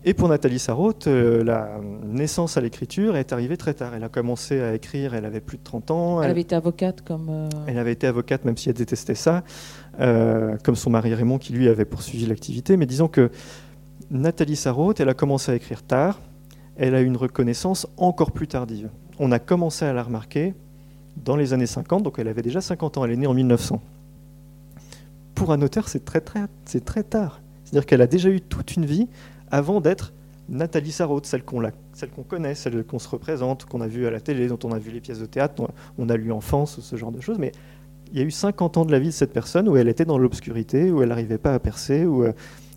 Et 0.05 0.13
pour 0.13 0.29
Nathalie 0.29 0.59
Sarraute, 0.59 1.07
euh, 1.07 1.43
la 1.43 1.79
naissance 2.05 2.55
à 2.55 2.61
l'écriture 2.61 3.17
est 3.17 3.33
arrivée 3.33 3.57
très 3.57 3.73
tard. 3.73 3.93
Elle 3.93 4.03
a 4.03 4.09
commencé 4.09 4.61
à 4.61 4.73
écrire, 4.73 5.13
elle 5.13 5.25
avait 5.25 5.41
plus 5.41 5.57
de 5.57 5.63
30 5.63 5.91
ans. 5.91 6.21
Elle, 6.21 6.31
avait 6.31 6.41
été 6.41 6.55
avocate 6.55 7.01
comme... 7.01 7.27
Euh, 7.29 7.49
elle 7.67 7.77
avait 7.77 7.91
été 7.91 8.07
avocate 8.07 8.45
même 8.45 8.55
si 8.55 8.69
elle 8.69 8.75
détestait 8.75 9.15
ça, 9.15 9.43
euh, 9.99 10.55
comme 10.63 10.75
son 10.75 10.89
mari 10.89 11.13
Raymond 11.13 11.37
qui 11.37 11.51
lui 11.51 11.67
avait 11.67 11.85
poursuivi 11.85 12.25
l'activité. 12.25 12.77
Mais 12.77 12.85
disons 12.85 13.09
que 13.09 13.29
Nathalie 14.09 14.55
Sarraute, 14.55 15.01
elle 15.01 15.09
a 15.09 15.13
commencé 15.13 15.51
à 15.51 15.55
écrire 15.55 15.83
tard, 15.83 16.21
elle 16.77 16.95
a 16.95 17.01
eu 17.01 17.05
une 17.05 17.17
reconnaissance 17.17 17.85
encore 17.97 18.31
plus 18.31 18.47
tardive 18.47 18.89
on 19.19 19.31
a 19.31 19.39
commencé 19.39 19.85
à 19.85 19.93
la 19.93 20.01
remarquer 20.01 20.55
dans 21.17 21.35
les 21.35 21.53
années 21.53 21.67
50, 21.67 22.03
donc 22.03 22.17
elle 22.17 22.29
avait 22.29 22.41
déjà 22.41 22.61
50 22.61 22.97
ans, 22.97 23.05
elle 23.05 23.11
est 23.11 23.17
née 23.17 23.27
en 23.27 23.33
1900. 23.33 23.81
Pour 25.35 25.51
un 25.51 25.61
auteur, 25.61 25.89
c'est 25.89 26.05
très, 26.05 26.21
très, 26.21 26.45
c'est 26.65 26.83
très 26.83 27.03
tard. 27.03 27.41
C'est-à-dire 27.63 27.85
qu'elle 27.85 28.01
a 28.01 28.07
déjà 28.07 28.29
eu 28.29 28.41
toute 28.41 28.75
une 28.75 28.85
vie 28.85 29.07
avant 29.51 29.81
d'être 29.81 30.13
Nathalie 30.49 30.91
Sarraute, 30.91 31.25
celle 31.25 31.43
qu'on, 31.43 31.61
connaît, 32.27 32.55
celle 32.55 32.83
qu'on 32.83 32.99
se 32.99 33.07
représente, 33.07 33.65
qu'on 33.65 33.81
a 33.81 33.87
vue 33.87 34.07
à 34.07 34.11
la 34.11 34.19
télé, 34.19 34.47
dont 34.47 34.59
on 34.63 34.71
a 34.71 34.79
vu 34.79 34.91
les 34.91 34.99
pièces 34.99 35.19
de 35.19 35.25
théâtre, 35.25 35.69
on 35.97 36.09
a 36.09 36.17
lu 36.17 36.31
enfance, 36.31 36.79
ce 36.79 36.95
genre 36.95 37.11
de 37.11 37.21
choses. 37.21 37.37
Mais 37.37 37.51
il 38.11 38.17
y 38.17 38.21
a 38.21 38.25
eu 38.25 38.31
50 38.31 38.77
ans 38.77 38.85
de 38.85 38.91
la 38.91 38.99
vie 38.99 39.07
de 39.07 39.13
cette 39.13 39.31
personne 39.31 39.69
où 39.69 39.77
elle 39.77 39.87
était 39.87 40.05
dans 40.05 40.17
l'obscurité, 40.17 40.91
où 40.91 41.03
elle 41.03 41.09
n'arrivait 41.09 41.37
pas 41.37 41.53
à 41.53 41.59
percer, 41.59 42.05
où 42.05 42.23
euh, 42.23 42.33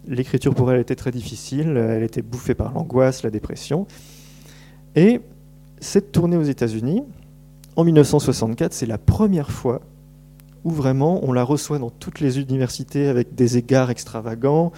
l'écriture 0.07 0.55
pour 0.55 0.71
elle 0.71 0.81
était 0.81 0.97
très 0.97 1.11
difficile, 1.11 1.77
elle 1.77 2.03
était 2.03 2.23
bouffée 2.23 2.55
par 2.55 2.73
l'angoisse, 2.73 3.23
la 3.23 3.31
dépression. 3.31 3.87
Et 4.95 5.21
cette 5.81 6.13
tournée 6.13 6.37
aux 6.37 6.43
États-Unis, 6.43 7.03
en 7.77 7.85
1964, 7.85 8.75
c'est 8.75 8.87
la 8.87 8.99
première 8.99 9.51
fois 9.51 9.81
où 10.65 10.71
vraiment 10.71 11.21
on 11.25 11.33
la 11.33 11.43
reçoit 11.43 11.79
dans 11.79 11.91
toutes 11.91 12.21
les 12.21 12.39
universités 12.39 13.09
avec 13.09 13.35
des 13.35 13.57
égards 13.57 13.91
extravagants. 13.91 14.73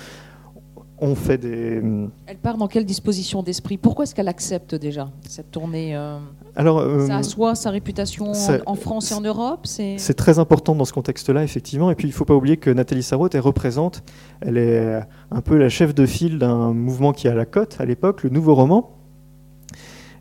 On 0.98 1.14
fait 1.14 1.38
des. 1.38 1.82
Elle 2.26 2.36
part 2.36 2.56
dans 2.56 2.68
quelle 2.68 2.84
disposition 2.84 3.42
d'esprit? 3.42 3.76
Pourquoi 3.78 4.04
est-ce 4.04 4.14
qu'elle 4.14 4.28
accepte 4.28 4.74
déjà 4.74 5.10
cette 5.28 5.50
tournée 5.50 5.96
euh, 5.96 6.18
Alors, 6.54 6.78
euh, 6.78 7.06
Ça 7.06 7.16
assoit 7.16 7.54
sa 7.56 7.70
réputation 7.70 8.32
en, 8.66 8.74
France 8.74 9.10
et 9.10 9.14
en 9.14 9.20
Europe 9.20 9.66
C'est 9.66 10.14
très 10.14 10.38
important 10.38 10.74
dans 10.74 10.84
ce 10.84 10.92
contexte-là, 10.92 11.42
effectivement. 11.42 11.90
Et 11.90 11.94
puis 11.94 12.06
il 12.06 12.10
ne 12.12 12.16
faut 12.16 12.24
pas 12.24 12.34
oublier 12.34 12.56
que 12.56 12.70
Nathalie 12.70 13.02
Sarraute, 13.02 13.34
elle 13.34 13.40
représente, 13.40 14.04
elle 14.40 14.56
est 14.56 15.00
un 15.30 15.40
peu 15.40 15.56
la 15.56 15.68
chef 15.68 15.94
de 15.94 16.06
file 16.06 16.38
d'un 16.38 16.72
mouvement 16.72 17.12
qui 17.12 17.26
est 17.26 17.30
à 17.30 17.34
la 17.34 17.46
cote 17.46 17.76
à 17.80 17.84
l'époque, 17.84 18.22
le 18.22 18.30
Nouveau 18.30 18.54
Roman 18.54 18.94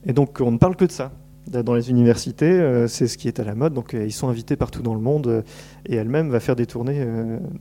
et 0.05 0.13
donc 0.13 0.39
on 0.41 0.51
ne 0.51 0.57
parle 0.57 0.75
que 0.75 0.85
de 0.85 0.91
ça. 0.91 1.11
Dans 1.47 1.73
les 1.73 1.89
universités, 1.89 2.51
euh, 2.51 2.87
c'est 2.87 3.07
ce 3.07 3.17
qui 3.17 3.27
est 3.27 3.37
à 3.39 3.43
la 3.43 3.53
mode. 3.53 3.73
Donc 3.73 3.93
euh, 3.93 4.05
ils 4.05 4.13
sont 4.13 4.29
invités 4.29 4.55
partout 4.55 4.81
dans 4.81 4.93
le 4.93 5.01
monde 5.01 5.27
euh, 5.27 5.41
et 5.85 5.95
elle-même 5.95 6.29
va 6.29 6.39
faire 6.39 6.55
des 6.55 6.65
tournées 6.65 7.05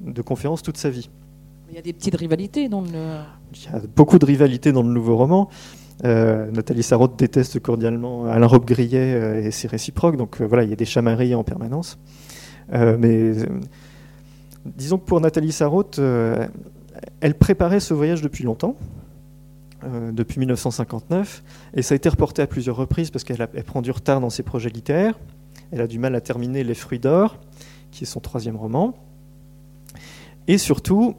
de 0.00 0.22
conférences 0.22 0.62
toute 0.62 0.76
sa 0.76 0.88
vie. 0.88 1.10
Il 1.72 1.76
y 1.76 1.78
a 1.78 1.82
des 1.82 1.94
petites 1.94 2.16
rivalités 2.16 2.68
dans 2.68 2.82
le. 2.82 3.22
Il 3.54 3.64
y 3.64 3.74
a 3.74 3.80
beaucoup 3.96 4.18
de 4.18 4.26
rivalités 4.26 4.72
dans 4.72 4.82
le 4.82 4.90
nouveau 4.90 5.16
roman. 5.16 5.48
Nathalie 6.04 6.82
Sarraute 6.82 7.18
déteste 7.18 7.60
cordialement 7.60 8.26
Alain 8.26 8.46
Robbe-Grillet 8.46 9.44
et 9.46 9.50
c'est 9.52 9.68
réciproque. 9.68 10.16
Donc 10.16 10.42
voilà, 10.42 10.64
il 10.64 10.70
y 10.70 10.72
a 10.74 10.76
des 10.76 10.84
chamailleries 10.84 11.34
en 11.34 11.44
permanence. 11.44 11.98
mais 12.70 13.32
disons 14.66 14.98
que 14.98 15.04
pour 15.04 15.20
Nathalie 15.20 15.52
Sarraute, 15.52 15.98
elle 17.20 17.34
préparait 17.34 17.80
ce 17.80 17.94
voyage 17.94 18.20
depuis 18.20 18.44
longtemps. 18.44 18.76
Euh, 19.84 20.12
depuis 20.12 20.38
1959, 20.38 21.42
et 21.74 21.82
ça 21.82 21.94
a 21.94 21.96
été 21.96 22.08
reporté 22.08 22.40
à 22.40 22.46
plusieurs 22.46 22.76
reprises 22.76 23.10
parce 23.10 23.24
qu'elle 23.24 23.48
prend 23.64 23.82
du 23.82 23.90
retard 23.90 24.20
dans 24.20 24.30
ses 24.30 24.44
projets 24.44 24.68
littéraires. 24.68 25.18
Elle 25.72 25.80
a 25.80 25.88
du 25.88 25.98
mal 25.98 26.14
à 26.14 26.20
terminer 26.20 26.62
Les 26.62 26.74
Fruits 26.74 27.00
d'Or, 27.00 27.38
qui 27.90 28.04
est 28.04 28.06
son 28.06 28.20
troisième 28.20 28.54
roman. 28.54 28.94
Et 30.46 30.56
surtout, 30.56 31.16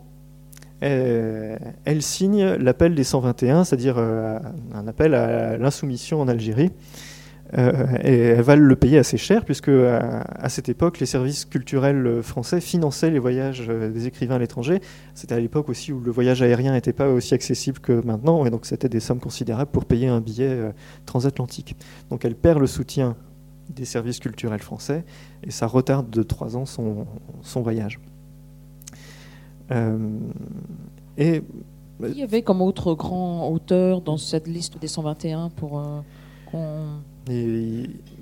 euh, 0.84 1.58
elle, 1.86 2.02
signe 2.02 2.44
l'appel 2.44 2.96
des 2.96 3.04
121, 3.04 3.64
c'est-à-dire 3.64 3.96
euh, 3.98 4.38
un 4.74 4.88
appel 4.88 5.14
à 5.14 5.58
l'insoumission 5.58 6.22
en 6.22 6.28
Algérie, 6.28 6.72
et 7.56 8.16
elle 8.16 8.42
va 8.42 8.56
le 8.56 8.76
payer 8.76 8.98
assez 8.98 9.18
cher, 9.18 9.46
puisque 9.46 9.70
à, 9.70 10.50
cette 10.50 10.70
époque, 10.70 11.00
les 11.00 11.06
services 11.06 11.46
culturels 11.46 12.24
français 12.24 12.60
finançaient 12.60 13.12
les 13.12 13.20
voyages 13.20 13.68
des 13.68 14.08
écrivains 14.08 14.38
à 14.38 14.40
l'étranger. 14.40 14.82
C'était 15.14 15.36
à 15.36 15.40
l'époque 15.40 15.70
aussi 15.70 15.94
où 15.94 16.00
le 16.00 16.10
voyage 16.10 16.42
aérien 16.42 16.72
n'était 16.72 16.94
pas 16.94 17.10
aussi 17.10 17.36
accessible 17.36 17.78
que 17.78 18.04
maintenant, 18.04 18.44
et 18.48 18.50
donc 18.50 18.66
c'était 18.66 18.90
des 18.90 19.00
sommes 19.00 19.20
considérables 19.20 19.70
pour 19.70 19.86
payer 19.86 20.08
un 20.08 20.20
billet 20.20 20.74
transatlantique. 21.06 21.76
Donc 22.10 22.26
elle 22.26 22.34
perd 22.34 22.60
le 22.60 22.66
soutien 22.66 23.16
des 23.70 23.86
services 23.86 24.20
culturels 24.20 24.64
français, 24.64 25.06
et 25.44 25.52
ça 25.52 25.68
retarde 25.68 26.10
de 26.10 26.24
trois 26.24 26.58
ans 26.58 26.66
son 26.66 27.62
voyage. 27.62 28.00
Et 29.70 31.42
il 32.02 32.18
y 32.18 32.24
avait 32.24 32.42
comme 32.42 32.62
autre 32.62 32.94
grand 32.96 33.50
auteur 33.50 34.02
dans 34.02 34.18
cette 34.18 34.48
liste 34.48 34.80
des 34.80 34.88
121 34.88 35.50
pour 35.50 35.80
euh, 35.80 36.98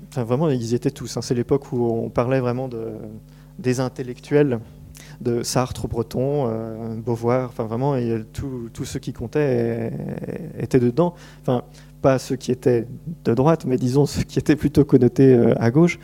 enfin, 0.08 0.24
Vraiment, 0.24 0.50
ils 0.50 0.74
étaient 0.74 0.90
tous. 0.90 1.16
Hein. 1.16 1.22
C'est 1.22 1.34
l'époque 1.34 1.72
où 1.72 1.84
on 1.84 2.10
parlait 2.10 2.40
vraiment 2.40 2.68
de, 2.68 2.92
des 3.58 3.80
intellectuels, 3.80 4.60
de 5.20 5.42
Sartre, 5.42 5.88
Breton, 5.88 6.46
euh, 6.46 6.94
Beauvoir. 6.96 7.48
Enfin, 7.48 7.64
vraiment, 7.64 7.96
tous 8.32 8.84
ceux 8.84 9.00
qui 9.00 9.12
comptaient 9.12 9.92
étaient 10.58 10.80
dedans. 10.80 11.14
Enfin, 11.40 11.64
pas 12.02 12.18
ceux 12.18 12.36
qui 12.36 12.52
étaient 12.52 12.86
de 13.24 13.34
droite, 13.34 13.64
mais 13.64 13.76
disons 13.76 14.06
ceux 14.06 14.22
qui 14.22 14.38
étaient 14.38 14.56
plutôt 14.56 14.84
connotés 14.84 15.34
euh, 15.34 15.54
à 15.58 15.70
gauche. 15.70 15.98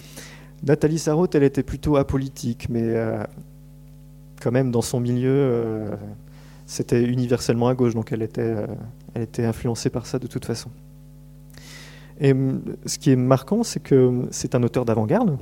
Nathalie 0.65 0.99
Sarraute, 0.99 1.35
elle 1.35 1.45
était 1.45 1.63
plutôt 1.63 1.97
apolitique, 1.97 2.69
mais 2.69 2.93
quand 4.41 4.53
même 4.53 4.71
dans 4.71 4.83
son 4.83 5.01
milieu 5.01 5.91
c'était 6.69 7.03
universellement 7.03 7.69
à 7.69 7.75
gauche, 7.75 7.95
donc 7.95 8.13
elle 8.13 8.23
était, 8.23 8.43
euh, 8.43 8.67
elle 9.15 9.23
était 9.23 9.47
influencée 9.47 9.89
par 9.89 10.05
ça 10.05 10.19
de 10.19 10.27
toute 10.27 10.45
façon. 10.45 10.71
Et 12.21 12.33
hum, 12.33 12.63
ce 12.85 12.99
qui 12.99 13.11
est 13.11 13.17
marquant, 13.17 13.63
c'est 13.63 13.81
que 13.81 14.27
c'est 14.31 14.55
un 14.55 14.63
auteur 14.63 14.85
d'avant-garde, 14.85 15.39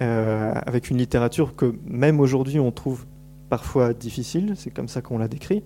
euh, 0.00 0.52
avec 0.66 0.90
une 0.90 0.96
littérature 0.96 1.54
que 1.54 1.74
même 1.84 2.18
aujourd'hui 2.18 2.58
on 2.58 2.72
trouve 2.72 3.04
parfois 3.50 3.92
difficile, 3.92 4.54
c'est 4.56 4.70
comme 4.70 4.88
ça 4.88 5.02
qu'on 5.02 5.18
l'a 5.18 5.28
décrit, 5.28 5.62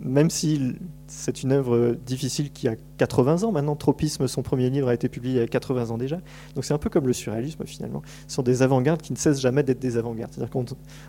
même 0.00 0.30
si 0.30 0.76
c'est 1.06 1.42
une 1.42 1.52
œuvre 1.52 1.96
difficile 2.06 2.50
qui 2.50 2.68
a 2.68 2.76
80 2.98 3.42
ans, 3.44 3.52
maintenant 3.52 3.76
Tropisme, 3.76 4.26
son 4.28 4.42
premier 4.42 4.70
livre, 4.70 4.88
a 4.88 4.94
été 4.94 5.08
publié 5.08 5.36
il 5.36 5.40
y 5.40 5.42
a 5.42 5.46
80 5.46 5.90
ans 5.90 5.98
déjà. 5.98 6.18
Donc 6.54 6.64
c'est 6.64 6.74
un 6.74 6.78
peu 6.78 6.90
comme 6.90 7.06
le 7.06 7.12
surréalisme 7.12 7.64
finalement. 7.66 8.02
Ce 8.26 8.34
sont 8.34 8.42
des 8.42 8.62
avant-gardes 8.62 9.02
qui 9.02 9.12
ne 9.12 9.18
cessent 9.18 9.40
jamais 9.40 9.62
d'être 9.62 9.78
des 9.78 9.96
avant-gardes. 9.96 10.32
C'est-à-dire 10.32 10.50
qu'on 10.50 10.64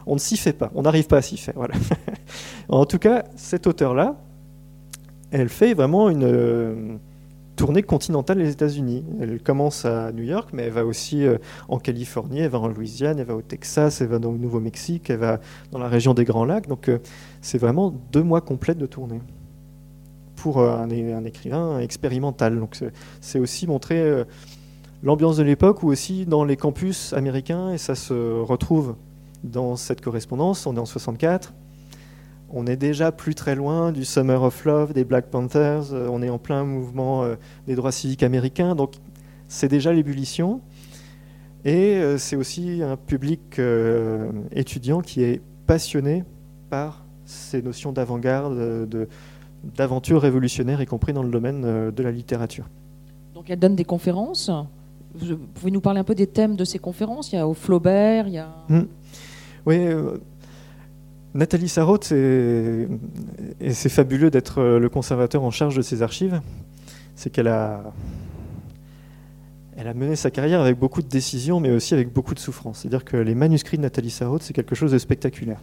on 0.06 0.14
ne 0.14 0.20
s'y 0.20 0.38
fait 0.38 0.54
pas, 0.54 0.72
on 0.76 0.84
n'arrive 0.84 1.08
pas 1.08 1.18
à 1.18 1.22
s'y 1.22 1.38
faire. 1.38 1.56
Voilà. 1.56 1.76
en 2.70 2.86
tout 2.86 3.00
cas, 3.00 3.26
cet 3.36 3.68
auteur-là, 3.68 4.22
elle 5.32 5.50
fait 5.50 5.74
vraiment 5.74 6.10
une, 6.10 7.00
tournée 7.60 7.84
continentale 7.84 8.38
des 8.38 8.52
États-Unis. 8.52 9.04
Elle 9.20 9.44
commence 9.44 9.84
à 9.84 10.14
New 10.14 10.24
York, 10.24 10.52
mais 10.54 10.64
elle 10.64 10.72
va 10.72 10.86
aussi 10.86 11.26
euh, 11.26 11.40
en 11.68 11.78
Californie, 11.78 12.40
elle 12.40 12.52
va 12.52 12.60
en 12.60 12.70
Louisiane, 12.70 13.20
elle 13.20 13.26
va 13.26 13.36
au 13.36 13.42
Texas, 13.42 14.00
elle 14.00 14.08
va 14.08 14.18
dans 14.18 14.32
le 14.32 14.38
Nouveau-Mexique, 14.38 15.10
elle 15.10 15.18
va 15.18 15.42
dans 15.74 15.78
la 15.78 15.90
région 15.90 16.14
des 16.14 16.24
Grands 16.24 16.46
Lacs. 16.46 16.68
Donc 16.68 16.88
euh, 16.88 17.00
c'est 17.42 17.58
vraiment 17.58 17.94
deux 18.14 18.24
mois 18.24 18.40
complets 18.40 18.76
de 18.76 18.86
tournée 18.86 19.20
pour 20.38 20.60
euh, 20.60 20.78
un, 20.78 21.26
écrivain 21.26 21.80
expérimental. 21.80 22.58
Donc 22.58 22.82
c'est 23.20 23.40
aussi 23.40 23.68
montrer 23.68 24.24
l'ambiance 25.04 25.36
de 25.36 25.44
l'époque 25.44 25.84
ou 25.84 25.90
aussi 25.90 26.26
dans 26.26 26.46
les 26.46 26.56
campus 26.56 27.12
américains, 27.12 27.74
et 27.74 27.78
ça 27.78 27.96
se 27.96 28.40
retrouve 28.40 28.96
dans 29.44 29.76
cette 29.76 30.00
correspondance. 30.00 30.66
On 30.66 30.78
est 30.78 30.80
en 30.80 30.86
64 30.86 31.54
on 32.52 32.66
est 32.66 32.76
déjà 32.76 33.12
plus 33.12 33.36
très 33.36 33.56
loin 33.56 33.92
du 33.92 34.06
Summer 34.06 34.42
of 34.42 34.66
Love, 34.66 34.94
des 34.94 35.04
Black 35.04 35.28
Panthers, 35.28 35.94
euh, 35.94 36.08
on 36.12 36.22
est 36.22 36.30
en 36.30 36.38
plein 36.38 36.64
mouvement 36.64 37.24
euh, 37.24 37.36
des 37.68 37.76
droits 37.76 37.92
civiques 37.92 38.24
américains, 38.24 38.76
donc 38.76 38.96
c'est 39.48 39.68
déjà 39.68 39.94
l'ébullition. 39.94 40.62
Et 41.66 41.96
euh, 41.96 42.18
c'est 42.18 42.36
aussi 42.36 42.82
un 42.82 42.96
public 42.96 43.60
étudiant 44.52 45.02
qui 45.02 45.24
est 45.24 45.42
passionné 45.68 46.24
par 46.70 47.06
ces 47.26 47.62
notions 47.62 47.92
d'avant-garde, 47.92 48.88
d'aventure 49.64 50.22
révolutionnaire, 50.22 50.82
y 50.82 50.86
compris 50.86 51.14
dans 51.14 51.24
le 51.24 51.30
domaine 51.30 51.92
de 51.92 52.04
la 52.04 52.12
littérature. 52.12 52.66
Donc 53.34 53.50
elle 53.50 53.60
donne 53.60 53.76
des 53.76 53.86
conférences. 53.86 54.50
Vous 55.14 55.38
pouvez 55.38 55.72
nous 55.72 55.82
parler 55.82 56.00
un 56.00 56.04
peu 56.04 56.16
des 56.16 56.28
thèmes 56.28 56.56
de 56.56 56.64
ces 56.64 56.80
conférences? 56.80 57.32
Il 57.34 57.36
y 57.36 57.40
a 57.40 57.48
au 57.48 57.54
Flaubert, 57.54 58.28
il 58.28 58.34
y 58.34 58.38
a... 58.38 58.50
Hum. 58.70 58.88
Oui, 59.66 59.80
Nathalie 61.34 61.70
Sarraute, 61.70 62.12
et 62.12 62.88
c'est 63.72 63.90
fabuleux 63.90 64.32
d'être 64.32 64.62
le 64.62 64.90
conservateur 64.90 65.44
en 65.44 65.52
charge 65.52 65.76
de 65.76 65.82
ses 65.82 66.02
archives, 66.02 66.42
c'est 67.16 67.30
qu'elle 67.30 67.48
a, 67.48 67.94
elle 69.78 69.88
a 69.88 69.94
mené 69.94 70.16
sa 70.16 70.32
carrière 70.32 70.60
avec 70.60 70.80
beaucoup 70.80 71.02
de 71.02 71.08
décisions, 71.08 71.60
mais 71.60 71.72
aussi 71.72 71.94
avec 71.94 72.12
beaucoup 72.12 72.34
de 72.34 72.40
souffrance. 72.40 72.80
C'est-à-dire 72.80 73.06
que 73.06 73.18
les 73.18 73.36
manuscrits 73.36 73.78
de 73.78 73.84
Nathalie 73.84 74.10
Sarraute, 74.10 74.42
c'est 74.42 74.54
quelque 74.54 74.76
chose 74.76 74.92
de 74.92 74.98
spectaculaire. 74.98 75.62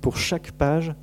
pour 0.00 0.16
chaque 0.16 0.52
page, 0.52 0.94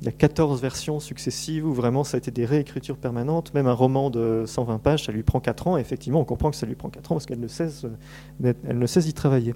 il 0.00 0.04
y 0.04 0.08
a 0.08 0.12
14 0.12 0.62
versions 0.62 1.00
successives 1.00 1.66
où 1.66 1.72
vraiment 1.72 2.04
ça 2.04 2.16
a 2.16 2.18
été 2.18 2.30
des 2.30 2.44
réécritures 2.44 2.96
permanentes. 2.96 3.52
Même 3.52 3.66
un 3.66 3.72
roman 3.72 4.10
de 4.10 4.44
120 4.46 4.78
pages, 4.78 5.06
ça 5.06 5.12
lui 5.12 5.24
prend 5.24 5.40
4 5.40 5.66
ans. 5.66 5.76
Et 5.76 5.80
effectivement, 5.80 6.20
on 6.20 6.24
comprend 6.24 6.50
que 6.50 6.56
ça 6.56 6.66
lui 6.66 6.76
prend 6.76 6.88
4 6.88 7.12
ans 7.12 7.14
parce 7.16 7.26
qu'elle 7.26 7.40
ne 7.40 7.48
cesse, 7.48 7.84
elle 8.42 8.78
ne 8.78 8.86
cesse 8.86 9.06
d'y 9.06 9.12
travailler. 9.12 9.54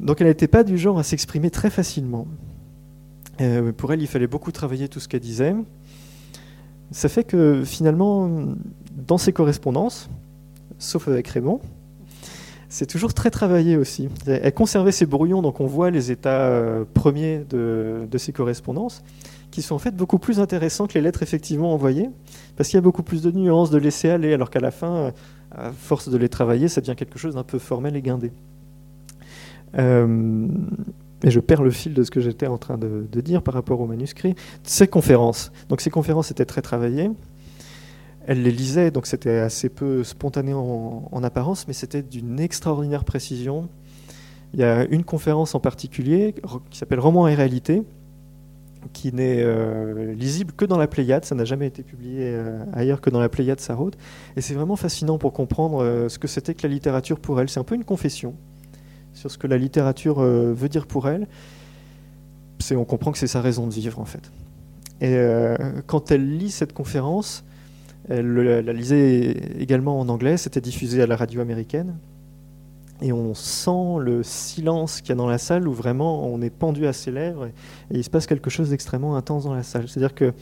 Donc 0.00 0.20
elle 0.20 0.26
n'était 0.26 0.48
pas 0.48 0.64
du 0.64 0.78
genre 0.78 0.98
à 0.98 1.02
s'exprimer 1.02 1.50
très 1.50 1.70
facilement. 1.70 2.26
Euh, 3.40 3.72
pour 3.72 3.92
elle, 3.92 4.00
il 4.00 4.06
fallait 4.06 4.26
beaucoup 4.26 4.52
travailler 4.52 4.88
tout 4.88 5.00
ce 5.00 5.08
qu'elle 5.08 5.20
disait. 5.20 5.54
Ça 6.90 7.08
fait 7.08 7.24
que 7.24 7.62
finalement, 7.64 8.30
dans 9.06 9.18
ses 9.18 9.32
correspondances, 9.32 10.08
sauf 10.78 11.08
avec 11.08 11.28
Raymond, 11.28 11.60
c'est 12.68 12.86
toujours 12.86 13.14
très 13.14 13.30
travaillé 13.30 13.76
aussi. 13.76 14.08
Elle 14.26 14.52
conservait 14.52 14.92
ses 14.92 15.06
brouillons, 15.06 15.42
donc 15.42 15.60
on 15.60 15.66
voit 15.66 15.90
les 15.90 16.10
états 16.10 16.48
euh, 16.48 16.84
premiers 16.94 17.44
de, 17.48 18.06
de, 18.10 18.18
ses 18.18 18.32
correspondances, 18.32 19.02
qui 19.50 19.62
sont 19.62 19.74
en 19.74 19.78
fait 19.78 19.94
beaucoup 19.94 20.18
plus 20.18 20.40
intéressants 20.40 20.86
que 20.86 20.94
les 20.94 21.00
lettres 21.00 21.22
effectivement 21.22 21.72
envoyées, 21.72 22.10
parce 22.56 22.68
qu'il 22.68 22.76
y 22.76 22.78
a 22.78 22.82
beaucoup 22.82 23.02
plus 23.02 23.22
de 23.22 23.30
nuances, 23.30 23.70
de 23.70 23.78
laisser 23.78 24.10
aller, 24.10 24.32
alors 24.34 24.50
qu'à 24.50 24.60
la 24.60 24.70
fin, 24.70 25.12
à 25.52 25.72
force 25.72 26.08
de 26.08 26.16
les 26.16 26.28
travailler, 26.28 26.68
ça 26.68 26.80
devient 26.80 26.96
quelque 26.96 27.18
chose 27.18 27.34
d'un 27.34 27.44
peu 27.44 27.58
formel 27.58 27.96
et 27.96 28.02
guindé. 28.02 28.32
Euh, 29.78 30.48
et 31.24 31.30
je 31.30 31.40
perds 31.40 31.62
le 31.62 31.70
fil 31.70 31.94
de 31.94 32.02
ce 32.02 32.10
que 32.10 32.20
j'étais 32.20 32.46
en 32.46 32.58
train 32.58 32.78
de, 32.78 33.06
dire 33.20 33.42
par 33.42 33.54
rapport 33.54 33.80
au 33.80 33.86
manuscrit. 33.86 34.34
Ces 34.62 34.86
conférences. 34.86 35.50
Donc 35.68 35.80
ces 35.80 35.90
conférences 35.90 36.30
étaient 36.30 36.44
très 36.44 36.62
travaillées. 36.62 37.10
Elle 38.26 38.42
les 38.42 38.50
lisait, 38.50 38.90
donc 38.90 39.06
c'était 39.06 39.38
assez 39.38 39.68
peu 39.68 40.02
spontané 40.02 40.52
en, 40.52 41.22
apparence, 41.22 41.68
mais 41.68 41.72
c'était 41.72 42.02
d'une 42.02 42.40
extraordinaire 42.40 43.04
précision. 43.04 43.68
Il 44.52 44.60
y 44.60 44.64
a 44.64 44.84
une 44.86 45.04
conférence 45.04 45.54
en 45.54 45.60
particulier 45.60 46.34
qui 46.70 46.78
s'appelle 46.78 46.98
Roman 46.98 47.28
et 47.28 47.34
réalité, 47.34 47.82
qui 48.92 49.12
n'est 49.12 49.42
euh, 49.42 50.12
lisible 50.14 50.52
que 50.52 50.64
dans 50.64 50.76
la 50.76 50.88
Pléiade. 50.88 51.24
Ça 51.24 51.34
n'a 51.34 51.44
jamais 51.44 51.66
été 51.66 51.82
publié 51.82 52.22
euh, 52.22 52.64
ailleurs 52.72 53.00
que 53.00 53.10
dans 53.10 53.20
la 53.20 53.28
Pléiade 53.28 53.60
Sarraute. 53.60 53.96
Et 54.36 54.40
c'est 54.40 54.54
vraiment 54.54 54.76
fascinant 54.76 55.18
pour 55.18 55.32
comprendre 55.32 56.08
ce 56.08 56.18
que 56.18 56.28
c'était 56.28 56.54
que 56.54 56.66
la 56.66 56.72
littérature 56.72 57.20
pour 57.20 57.40
elle. 57.40 57.48
C'est 57.48 57.60
un 57.60 57.64
peu 57.64 57.76
une 57.76 57.84
confession 57.84 58.34
sur 59.16 59.30
ce 59.30 59.38
que 59.38 59.46
la 59.46 59.58
littérature 59.58 60.20
euh, 60.20 60.52
veut 60.52 60.68
dire 60.68 60.86
pour 60.86 61.08
elle, 61.08 61.26
c'est 62.58 62.76
on 62.76 62.84
comprend 62.84 63.12
que 63.12 63.18
c'est 63.18 63.26
sa 63.26 63.40
raison 63.40 63.66
de 63.66 63.72
vivre 63.72 63.98
en 63.98 64.04
fait. 64.04 64.30
Et 65.00 65.14
euh, 65.14 65.56
quand 65.86 66.10
elle 66.10 66.36
lit 66.38 66.50
cette 66.50 66.72
conférence, 66.72 67.44
elle 68.08 68.34
la 68.34 68.72
lisait 68.72 69.32
également 69.58 69.98
en 69.98 70.08
anglais, 70.08 70.36
c'était 70.36 70.60
diffusé 70.60 71.02
à 71.02 71.06
la 71.06 71.16
radio 71.16 71.40
américaine, 71.40 71.96
et 73.02 73.12
on 73.12 73.34
sent 73.34 73.98
le 74.00 74.22
silence 74.22 75.00
qu'il 75.00 75.10
y 75.10 75.12
a 75.12 75.16
dans 75.16 75.26
la 75.26 75.38
salle 75.38 75.66
où 75.66 75.72
vraiment 75.72 76.26
on 76.26 76.40
est 76.40 76.50
pendu 76.50 76.86
à 76.86 76.92
ses 76.92 77.10
lèvres 77.10 77.46
et, 77.46 77.52
il 77.90 78.04
se 78.04 78.08
passe 78.08 78.26
quelque 78.26 78.48
chose 78.48 78.70
d'extrêmement 78.70 79.16
intense 79.16 79.44
dans 79.44 79.54
la 79.54 79.62
salle. 79.62 79.88
C'est-à-dire 79.88 80.14
que 80.14 80.32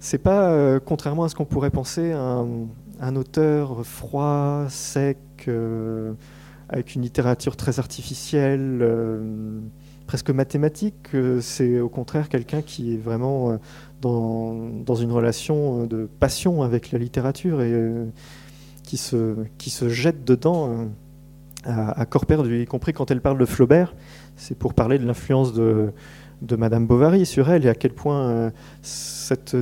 c'est 0.00 0.18
pas, 0.18 0.50
euh, 0.50 0.80
contrairement 0.84 1.24
à 1.24 1.28
ce 1.28 1.34
qu'on 1.34 1.44
pourrait 1.44 1.70
penser, 1.70 2.12
un, 2.12 2.46
un, 3.00 3.16
auteur 3.16 3.86
froid, 3.86 4.66
sec 4.68 5.18
avec 6.70 6.94
une 6.94 7.02
littérature 7.02 7.56
très 7.56 7.78
artificielle, 7.80 8.78
euh, 8.80 9.58
presque 10.06 10.30
mathématique. 10.30 11.10
C'est 11.40 11.80
au 11.80 11.88
contraire 11.88 12.28
quelqu'un 12.28 12.62
qui 12.62 12.94
est 12.94 12.96
vraiment 12.96 13.50
euh, 13.50 13.56
dans, 14.00 14.94
une 14.94 15.10
relation 15.10 15.84
de 15.86 16.08
passion 16.20 16.62
avec 16.62 16.92
la 16.92 16.98
littérature 16.98 17.60
et 17.60 17.72
euh, 17.72 18.06
qui, 18.84 18.96
se, 18.96 19.36
qui 19.58 19.70
se 19.70 19.88
jette 19.88 20.24
dedans 20.24 20.88
à, 21.64 22.06
corps 22.06 22.24
perdu, 22.24 22.62
y 22.62 22.64
compris 22.64 22.92
quand 22.92 23.10
elle 23.10 23.20
parle 23.20 23.38
de 23.38 23.44
Flaubert. 23.44 23.94
C'est 24.36 24.56
pour 24.56 24.72
parler 24.72 24.98
de 24.98 25.06
l'influence 25.06 25.52
de, 25.52 25.92
de 26.40 26.56
Madame 26.56 26.86
Bovary 26.86 27.26
sur 27.26 27.50
elle 27.50 27.66
et 27.66 27.68
à 27.68 27.74
quel 27.74 27.92
point 27.92 28.52
cette 28.80 29.56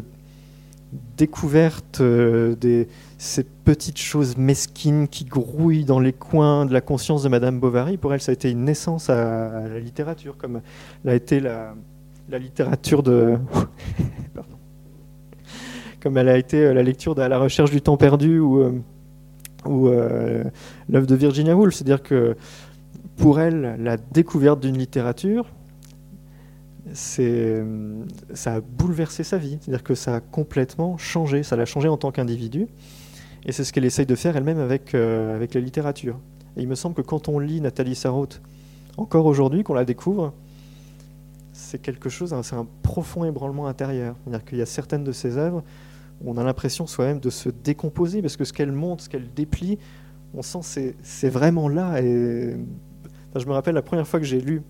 découverte 1.16 2.02
des 2.02 2.88
ces 3.18 3.42
petites 3.42 3.98
choses 3.98 4.36
mesquines 4.36 5.08
qui 5.08 5.24
grouillent 5.24 5.84
dans 5.84 5.98
les 5.98 6.12
coins 6.12 6.66
de 6.66 6.72
la 6.72 6.80
conscience 6.80 7.24
de 7.24 7.28
Madame 7.28 7.58
Bovary, 7.58 7.96
pour 7.96 8.14
elle, 8.14 8.20
ça 8.20 8.30
a 8.30 8.32
été 8.32 8.48
une 8.50 8.64
naissance 8.64 9.10
à, 9.10 9.68
la 9.68 9.80
littérature, 9.80 10.36
comme 10.36 10.60
l'a 11.04 11.14
été 11.14 11.40
la, 11.40 11.74
littérature 12.30 13.02
de. 13.02 13.36
comme 16.00 16.16
elle 16.16 16.28
a 16.28 16.38
été 16.38 16.72
la 16.72 16.82
lecture 16.84 17.16
de 17.16 17.22
la 17.22 17.38
recherche 17.38 17.72
du 17.72 17.82
temps 17.82 17.96
perdu 17.96 18.38
ou, 18.38 18.82
ou 19.66 19.88
l'œuvre 19.88 21.06
de 21.06 21.14
Virginia 21.16 21.56
Woolf. 21.56 21.74
C'est-à-dire 21.74 22.02
que 22.02 22.36
pour 23.16 23.40
elle, 23.40 23.76
la 23.80 23.96
découverte 23.96 24.60
d'une 24.60 24.78
littérature, 24.78 25.46
ça 26.92 28.54
a 28.54 28.60
bouleversé 28.60 29.24
sa 29.24 29.38
vie. 29.38 29.58
C'est-à-dire 29.60 29.84
que 29.84 29.94
ça 29.94 30.16
a 30.16 30.20
complètement 30.20 30.96
changé. 30.98 31.42
Ça 31.42 31.56
l'a 31.56 31.64
changé 31.64 31.88
en 31.88 31.96
tant 31.96 32.10
qu'individu. 32.10 32.66
Et 33.46 33.52
c'est 33.52 33.64
ce 33.64 33.72
qu'elle 33.72 33.84
essaye 33.84 34.06
de 34.06 34.14
faire 34.14 34.36
elle-même 34.36 34.58
avec, 34.58 34.94
avec 34.94 35.54
la 35.54 35.60
littérature. 35.60 36.18
Et 36.56 36.62
il 36.62 36.68
me 36.68 36.74
semble 36.74 36.94
que 36.94 37.02
quand 37.02 37.28
on 37.28 37.38
lit 37.38 37.60
Nathalie 37.60 37.94
Sarraute, 37.94 38.42
encore 38.96 39.26
aujourd'hui, 39.26 39.62
qu'on 39.62 39.74
la 39.74 39.84
découvre, 39.84 40.32
c'est 41.52 41.80
quelque 41.80 42.08
chose, 42.08 42.34
hein, 42.34 42.42
c'est 42.42 42.56
un 42.56 42.66
profond 42.82 43.24
ébranlement 43.24 43.66
intérieur. 43.66 44.16
C'est-à-dire 44.24 44.44
qu'il 44.44 44.58
y 44.58 44.62
a 44.62 44.66
certaines 44.66 45.04
de 45.04 45.12
ses 45.12 45.36
œuvres 45.38 45.62
où 46.20 46.30
on 46.30 46.36
a 46.36 46.42
l'impression 46.42 46.86
soi-même 46.86 47.20
de 47.20 47.30
se 47.30 47.48
décomposer, 47.48 48.22
parce 48.22 48.36
que 48.36 48.44
ce 48.44 48.52
qu'elle 48.52 48.72
montre, 48.72 49.04
ce 49.04 49.08
qu'elle 49.08 49.32
déplie, 49.32 49.78
on 50.34 50.42
sent 50.42 50.58
c'est, 50.62 50.96
c'est 51.02 51.28
vraiment 51.28 51.68
là. 51.68 52.02
Et 52.02 52.56
je 53.36 53.46
me 53.46 53.52
rappelle 53.52 53.74
la 53.74 53.82
première 53.82 54.06
fois 54.06 54.18
que 54.18 54.26
j'ai 54.26 54.40
lu. 54.40 54.62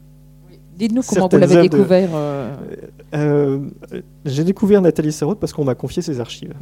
Dites-nous 0.78 1.02
comment 1.02 1.28
vous 1.28 1.38
l'avez 1.38 1.68
découvert. 1.68 2.10
Euh. 2.14 2.56
Euh, 3.14 3.58
j'ai 4.24 4.44
découvert 4.44 4.80
Nathalie 4.80 5.12
Sarraute 5.12 5.40
parce 5.40 5.52
qu'on 5.52 5.64
m'a 5.64 5.74
confié 5.74 6.02
ses 6.02 6.20
archives. 6.20 6.54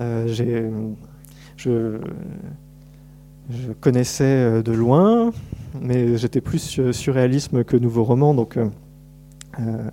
Euh, 0.00 0.26
j'ai, 0.28 0.64
je, 1.56 1.98
je 3.50 3.72
connaissais 3.72 4.24
euh, 4.24 4.62
de 4.62 4.72
loin, 4.72 5.32
mais 5.80 6.16
j'étais 6.16 6.40
plus 6.40 6.92
surréalisme 6.92 7.64
que 7.64 7.76
nouveau 7.76 8.04
roman. 8.04 8.34
Donc, 8.34 8.56
euh, 8.56 8.66
euh, 9.60 9.90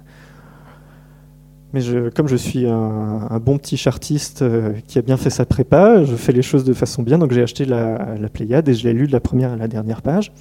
mais 1.74 1.82
je, 1.82 2.10
comme 2.10 2.28
je 2.28 2.36
suis 2.36 2.68
un, 2.68 3.40
bon 3.40 3.58
petit 3.58 3.78
chartiste 3.78 4.44
qui 4.88 5.00
a 5.00 5.02
bien 5.02 5.18
fait 5.18 5.32
sa 5.32 5.46
prépa, 5.46 6.04
je 6.04 6.16
fais 6.16 6.32
les 6.32 6.44
choses 6.44 6.64
de 6.64 6.74
façon 6.74 7.02
bien. 7.02 7.18
Donc 7.18 7.32
j'ai 7.32 7.42
acheté 7.42 7.66
la, 7.66 8.16
Pléiade 8.32 8.70
et 8.70 8.76
je 8.76 8.88
l'ai 8.88 8.94
lu 8.94 9.08
de 9.08 9.12
la 9.12 9.20
première 9.20 9.52
à 9.54 9.56
la 9.56 9.68
dernière 9.68 10.04
page. 10.04 10.32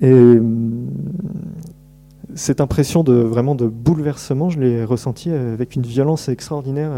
Et 0.00 0.38
cette 2.34 2.60
impression 2.60 3.04
de 3.04 3.14
vraiment 3.14 3.54
de 3.54 3.66
bouleversement, 3.66 4.50
je 4.50 4.60
l'ai 4.60 4.84
ressentie 4.84 5.30
avec 5.30 5.76
une 5.76 5.82
violence 5.82 6.28
extraordinaire 6.28 6.90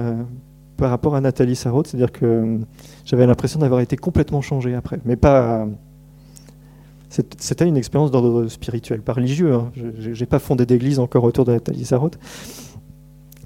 par 0.77 0.91
rapport 0.91 1.15
à 1.15 1.21
Nathalie 1.21 1.57
Sarraute, 1.57 1.89
c'est-à-dire 1.89 2.13
que 2.13 2.25
euh, 2.25 2.59
j'avais 3.05 3.27
l'impression 3.27 3.61
d'avoir 3.61 3.81
été 3.81 3.97
complètement 3.97 4.43
changé 4.43 4.75
après, 4.75 5.01
mais 5.05 5.17
pas. 5.17 5.67
C'était 7.09 7.67
une 7.67 7.79
expérience 7.79 8.11
d'ordre 8.11 8.47
spirituel, 8.49 9.01
pas 9.01 9.15
religieux. 9.15 9.55
Hein. 9.55 9.71
Je 9.75 10.11
n'ai 10.11 10.27
pas 10.27 10.39
fondé 10.39 10.67
d'église 10.67 10.99
encore 10.99 11.25
autour 11.25 11.47
de 11.47 11.53
Nathalie 11.53 11.85
Sarraute, 11.87 12.19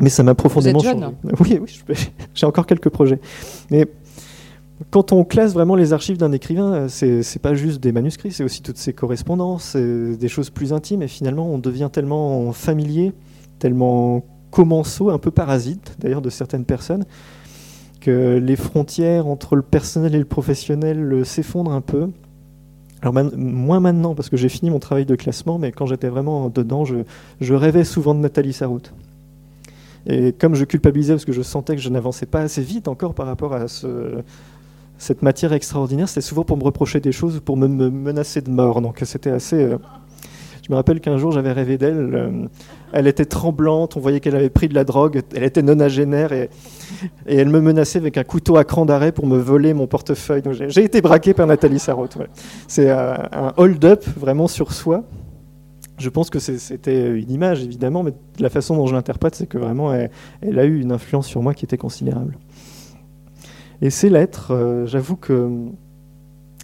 mais 0.00 0.09
ça 0.09 0.25
m'a 0.25 0.35
profondément 0.35 0.80
changé. 0.80 1.07
Oui, 1.40 1.61
oui, 1.62 2.09
j'ai 2.35 2.47
encore 2.47 2.66
quelques 2.66 2.88
projets. 2.88 3.21
Mais 3.71 3.87
quand 4.90 5.12
on 5.12 5.25
classe 5.25 5.52
vraiment 5.52 5.75
les 5.75 5.92
archives 5.92 6.16
d'un 6.16 6.32
écrivain, 6.32 6.72
euh, 6.72 6.88
c'est 6.88 7.42
pas 7.42 7.54
juste 7.54 7.82
des 7.82 7.92
manuscrits, 7.92 8.32
c'est 8.32 8.44
aussi 8.44 8.62
toutes 8.62 8.78
ses 8.78 8.92
correspondances, 8.92 9.76
des 9.76 10.28
choses 10.28 10.50
plus 10.50 10.72
intimes, 10.72 11.02
et 11.02 11.08
finalement 11.08 11.49
on 11.50 11.58
devient 11.58 11.90
tellement 11.92 12.52
familier, 12.52 13.12
tellement 13.58 14.25
commensaux, 14.50 15.10
un 15.10 15.18
peu 15.18 15.30
parasites 15.30 15.96
d'ailleurs 15.99 16.22
de 16.22 16.30
certaines 16.30 16.64
personnes, 16.64 17.04
que 18.00 18.38
les 18.38 18.56
frontières 18.56 19.26
entre 19.26 19.56
le 19.56 19.62
personnel 19.62 20.14
et 20.14 20.18
le 20.18 20.25
professionnel 20.25 21.25
s'effondrent 21.25 21.72
un 21.72 21.82
peu. 21.82 22.08
Alors 23.02 23.14
moins 23.37 23.80
maintenant 23.80 24.14
parce 24.14 24.28
que 24.28 24.37
j'ai 24.37 24.49
fini 24.49 24.70
mon 24.70 24.78
travail 24.78 25.06
de 25.06 25.14
classement, 25.14 25.58
mais 25.58 25.72
quand 25.72 25.87
j'étais 25.87 26.08
vraiment 26.08 26.49
dedans, 26.49 26.84
je, 26.84 27.54
rêvais 27.54 27.84
souvent 27.84 28.14
de 28.14 28.20
Nathalie 28.20 28.52
Sarraute. 28.52 28.92
Et 30.06 30.32
comme 30.32 30.54
je 30.54 30.64
culpabilisais 30.64 31.12
parce 31.14 31.25
que 31.25 31.32
je 31.32 31.42
sentais 31.42 31.76
que 31.76 31.82
je 31.82 31.90
n'avançais 31.90 32.26
pas 32.26 32.40
assez 32.40 32.62
vite 32.62 32.88
encore 32.88 33.14
par 33.14 33.26
rapport 33.26 33.54
à 33.54 33.66
cette 35.00 35.23
matière 35.23 35.54
extraordinaire, 35.54 36.09
c'était 36.09 36.21
souvent 36.21 36.45
pour 36.45 36.59
me 36.59 36.62
reprocher 36.62 37.00
des 37.00 37.11
choses, 37.11 37.40
pour 37.42 37.57
me, 37.57 37.66
menacer 37.66 38.42
de 38.42 38.50
mort. 38.50 38.83
Donc 38.83 39.00
c'était 39.04 39.30
assez... 39.30 39.57
Euh, 39.57 39.78
je 40.62 40.71
me 40.71 40.76
rappelle 40.76 41.00
qu'un 41.00 41.16
jour, 41.16 41.33
j'avais 41.33 41.52
rêvé 41.52 41.78
d'elle. 41.78 42.14
Euh, 42.14 42.47
elle 42.92 43.07
était 43.07 43.25
tremblante, 43.25 43.97
on 43.97 44.00
voyait 44.00 44.21
qu'elle 44.21 44.37
avait 44.37 44.50
pris 44.50 44.69
de 44.69 44.75
la 44.75 44.85
drogue, 44.85 45.23
elle 45.35 45.42
était 45.42 45.62
nonagénaire 45.62 46.33
et, 46.33 46.50
et 47.26 47.37
elle 47.37 47.49
me 47.49 47.62
menaçait 47.62 47.99
avec 47.99 48.19
un 48.19 48.25
couteau 48.25 48.57
à 48.57 48.64
cran 48.64 48.85
d'arrêt 48.85 49.11
pour 49.11 49.26
me 49.26 49.38
voler 49.38 49.73
mon 49.73 49.87
portefeuille. 49.87 50.42
J'ai 50.69 50.85
été 50.85 51.00
braqué 51.00 51.33
par 51.33 51.47
Nathalie 51.47 51.78
Sarraute. 51.78 52.19
C'est 52.69 52.90
euh, 52.90 53.14
un 53.33 53.54
hold-up 53.57 54.04
vraiment 54.19 54.49
sur 54.49 54.75
soi. 54.75 55.05
Je 55.96 56.11
pense 56.11 56.29
que 56.29 56.38
c'était 56.38 57.11
une 57.11 57.31
image, 57.31 57.62
évidemment, 57.62 58.03
mais 58.03 58.12
la 58.38 58.51
façon 58.51 58.77
dont 58.77 58.87
je 58.87 58.94
l'interprète, 58.94 59.35
c'est 59.35 59.46
que 59.46 59.59
vraiment, 59.59 59.92
elle, 59.92 60.59
a 60.59 60.64
eu 60.64 60.81
une 60.81 60.92
influence 60.92 61.27
sur 61.27 61.42
moi 61.42 61.53
qui 61.53 61.64
était 61.64 61.77
considérable. 61.77 62.38
Et 63.83 63.90
ces 63.90 64.11
lettres, 64.11 64.53
euh, 64.53 64.87
j'avoue 64.87 65.16
que 65.16 65.49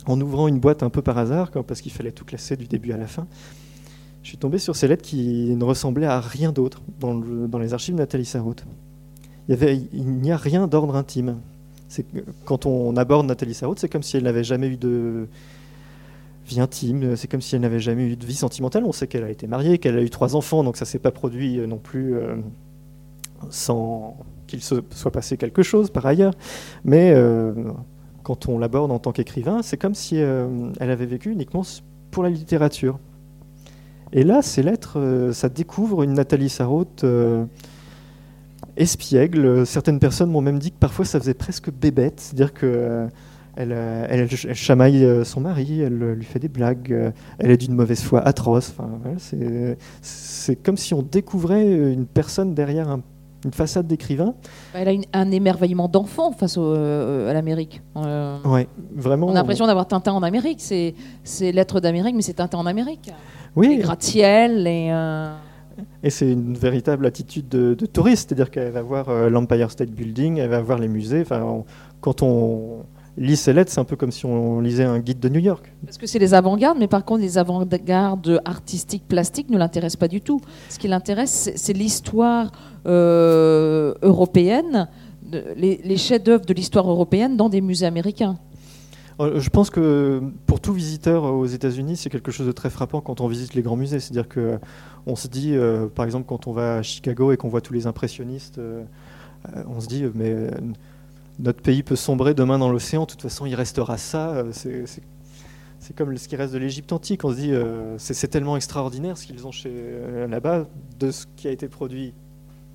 en 0.07 0.21
ouvrant 0.21 0.49
une 0.49 0.61
boîte 0.61 0.83
un 0.83 0.91
peu 0.91 1.03
par 1.03 1.19
hasard, 1.19 1.51
parce 1.51 1.81
qu'il 1.81 1.93
fallait 1.93 2.13
tout 2.13 2.25
classer 2.25 2.57
du 2.57 2.67
début 2.67 2.93
à 2.93 2.97
la 2.97 3.07
fin, 3.07 3.27
je 4.23 4.29
suis 4.29 4.39
tombé 4.39 4.59
sur 4.59 4.75
ces 4.77 4.89
lettres 4.89 5.03
qui 5.03 5.55
ne 5.57 5.65
ressemblaient 5.65 6.07
à 6.07 6.21
rien 6.21 6.53
d'autre 6.53 6.83
dans, 7.01 7.59
les 7.59 7.75
archives 7.75 7.95
de 7.95 8.01
Nathalie 8.01 8.25
Sarraute. 8.25 8.65
Il 9.49 10.21
n'y 10.21 10.33
a 10.33 10.37
rien 10.37 10.67
d'ordre 10.67 10.97
intime. 10.97 11.37
Quand 12.45 12.67
on 12.67 12.97
aborde 12.97 13.27
Nathalie 13.27 13.55
Sarraute, 13.55 13.79
c'est 13.79 13.89
comme 13.89 14.03
si 14.03 14.17
elle 14.17 14.25
n'avait 14.25 14.45
jamais 14.45 14.67
eu 14.67 14.77
de 14.77 15.29
vie 16.49 16.61
intime, 16.61 17.17
c'est 17.17 17.29
comme 17.29 17.41
si 17.41 17.55
elle 17.55 17.61
n'avait 17.61 17.81
jamais 17.81 18.05
eu 18.09 18.17
de 18.17 18.27
vie 18.27 18.35
sentimentale. 18.35 18.85
On 18.85 18.93
sait 18.93 19.07
qu'elle 19.07 19.25
a 19.25 19.31
été 19.31 19.47
mariée, 19.47 19.79
qu'elle 19.79 19.97
a 19.97 20.03
eu 20.03 20.11
trois 20.11 20.35
enfants, 20.35 20.65
donc 20.65 20.77
ça 20.77 20.85
ne 20.85 20.89
s'est 20.89 20.99
pas 20.99 21.13
produit 21.13 21.61
euh, 21.61 21.67
non 21.67 21.79
plus 21.79 22.17
euh, 22.17 22.37
sans 23.51 24.17
qu'il 24.47 24.63
se 24.63 24.77
soit 24.91 25.11
passé 25.11 25.37
quelque 25.37 25.63
chose 25.63 25.91
par 25.91 26.07
ailleurs. 26.07 26.35
Mais 26.85 27.13
euh, 27.15 27.53
quand 28.23 28.49
on 28.49 28.59
l'aborde 28.59 28.91
en 28.91 28.99
tant 28.99 29.13
qu'écrivain, 29.13 29.63
c'est 29.63 29.77
comme 29.77 29.95
si 29.95 30.17
elle 30.17 30.91
avait 30.91 31.07
vécu 31.07 31.31
uniquement 31.31 31.63
pour 32.11 32.23
la 32.23 32.31
littérature. 32.31 32.99
Et 34.13 34.23
là, 34.23 34.43
ces 34.43 34.63
lettres, 34.63 34.99
euh, 34.99 35.33
ça 35.33 35.49
découvre 35.49 36.03
une 36.03 36.15
Nathalie 36.15 36.49
Sarraute 36.49 37.05
euh, 37.05 37.45
espiègle. 38.77 39.67
Certaines 39.67 39.99
personnes 39.99 40.31
m'ont 40.31 40.41
même 40.41 40.59
dit 40.59 40.71
que 40.71 40.79
parfois 40.79 41.05
ça 41.05 41.19
faisait 41.19 41.35
presque 41.35 41.71
bébête, 41.71 42.21
c'est-à-dire 42.21 42.55
que 42.55 43.07
euh, 43.59 44.07
elle, 44.09 44.29
chamaille 44.55 45.25
son 45.25 45.41
mari, 45.41 45.81
elle 45.81 46.13
lui 46.13 46.25
fait 46.25 46.39
des 46.39 46.49
blagues, 46.49 47.13
elle 47.39 47.51
est 47.51 47.57
d'une 47.57 47.75
mauvaise 47.75 48.03
foi 48.03 48.21
atroce. 48.21 48.75
c'est 50.03 50.57
comme 50.57 50.77
si 50.77 50.93
on 50.93 51.03
découvrait 51.03 51.93
une 51.93 52.05
personne 52.05 52.55
derrière 52.55 52.99
une 53.47 53.53
façade 53.53 53.87
d'écrivain. 53.87 54.35
Elle 54.75 54.89
a 54.89 55.19
un 55.19 55.31
émerveillement 55.31 55.89
d'enfant 55.89 56.33
face 56.33 56.59
à 56.59 57.33
l'Amérique. 57.33 57.81
ouais, 57.95 58.69
vraiment. 58.95 59.29
On 59.29 59.31
a 59.31 59.35
l'impression 59.35 59.67
d'avoir 59.67 59.89
Tintin 59.89 60.13
en 60.13 60.23
Amérique. 60.23 60.61
C'est 60.61 61.53
Lettres 61.53 61.81
d'Amérique, 61.81 62.15
mais 62.15 62.23
c'est 62.23 62.35
Tintin 62.35 62.59
en 62.59 62.67
Amérique 62.67 63.11
oui. 63.57 63.69
les 63.69 63.79
gratte-ciel. 63.79 64.67
Et, 64.67 64.91
euh, 64.93 65.35
et 66.03 66.11
c'est 66.11 66.31
une 66.31 66.55
véritable 66.55 67.07
attitude 67.07 67.49
de, 67.49 67.75
touriste, 67.75 68.29
c'est-à-dire 68.29 68.51
qu'elle 68.51 68.71
va 68.71 68.83
voir 68.83 69.09
euh, 69.09 69.29
l'Empire 69.29 69.71
State 69.71 69.91
Building, 69.91 70.39
elle 70.39 70.51
va 70.51 70.61
voir 70.61 70.79
les 70.79 70.89
musées. 70.89 71.23
Enfin, 71.23 71.65
quand 72.01 72.23
on 72.23 72.85
ces 73.37 73.53
lettres, 73.53 73.73
c'est 73.73 73.81
un 73.81 73.85
peu 73.85 73.97
comme 73.97 74.13
si 74.13 74.27
on 74.27 74.61
lisait 74.61 74.85
un 74.85 74.99
guide 74.99 75.21
de 75.21 75.29
New 75.29 75.41
York. 75.41 75.73
Parce 75.85 75.99
que 75.99 76.07
c'est 76.07 76.19
les 76.19 76.35
avant-gardes, 76.35 76.79
mais 76.79 76.89
par 76.89 77.05
contre, 77.05 77.23
les 77.23 77.39
avant-gardes 77.39 78.41
artistiques, 78.45 79.07
plastiques 79.09 79.51
ne 79.51 79.59
l'intéressent 79.59 79.99
pas 79.99 80.09
du 80.09 80.21
tout. 80.21 80.41
Ce 80.69 80.79
qui 80.79 80.89
l'intéresse, 80.89 81.51
c'est 81.55 81.73
l'histoire 81.73 82.53
euh, 82.87 83.95
européenne, 84.03 84.89
les, 85.57 85.81
les 85.83 85.97
chefs-d'œuvre 85.97 86.45
de 86.45 86.55
l'histoire 86.55 86.89
européenne 86.91 87.37
dans 87.37 87.49
des 87.49 87.61
musées 87.61 87.87
américains. 87.87 88.39
Euh, 89.19 89.41
je 89.41 89.49
pense 89.49 89.71
que 89.71 90.23
pour 90.47 90.61
tout 90.61 90.73
visiteur 90.73 91.25
aux 91.25 91.47
États-Unis, 91.47 91.97
c'est 91.97 92.11
quelque 92.11 92.31
chose 92.31 92.47
de 92.47 92.53
très 92.53 92.71
frappant 92.71 93.01
quand 93.01 93.21
on 93.21 93.29
visite 93.29 93.55
les 93.55 93.63
grands 93.63 93.77
musées. 93.77 94.01
C'est-à-dire 94.01 94.29
que 94.29 94.59
on 95.07 95.17
se 95.17 95.29
dit, 95.29 95.55
euh, 95.55 95.87
par 95.87 96.05
exemple, 96.05 96.27
quand 96.27 96.47
on 96.47 96.53
va 96.53 96.77
à 96.77 96.83
Chicago 96.83 97.33
et 97.33 97.37
qu'on 97.37 97.49
voit 97.49 97.61
tous 97.61 97.73
les 97.73 97.87
impressionnistes, 97.87 98.59
euh, 98.59 98.85
on 99.69 99.81
se 99.81 99.87
dit, 99.87 100.05
mais 100.15 100.51
notre 101.39 101.63
pays 101.63 101.83
peut 101.83 101.97
sombrer 101.97 102.35
demain 102.35 102.59
dans 102.59 102.71
l'océan. 102.71 103.03
De 103.03 103.11
toute 103.11 103.23
façon, 103.23 103.47
il 103.47 103.55
restera 103.55 103.99
ça. 103.99 104.45
C'est 104.53 105.95
comme 105.95 106.17
ce 106.17 106.29
qui 106.29 106.37
reste 106.37 106.53
de 106.53 106.59
l'Égypte 106.59 106.93
antique. 106.93 107.25
On 107.25 107.31
se 107.31 107.37
dit, 107.37 107.53
c'est 107.99 108.29
tellement 108.29 108.57
extraordinaire 108.57 109.19
ce 109.19 109.27
qu'ils 109.27 109.47
ont 109.47 109.51
là-bas 110.29 110.67
de 110.99 111.11
ce 111.11 111.27
qui 111.37 111.49
a 111.49 111.51
été 111.51 111.69
produit 111.69 112.15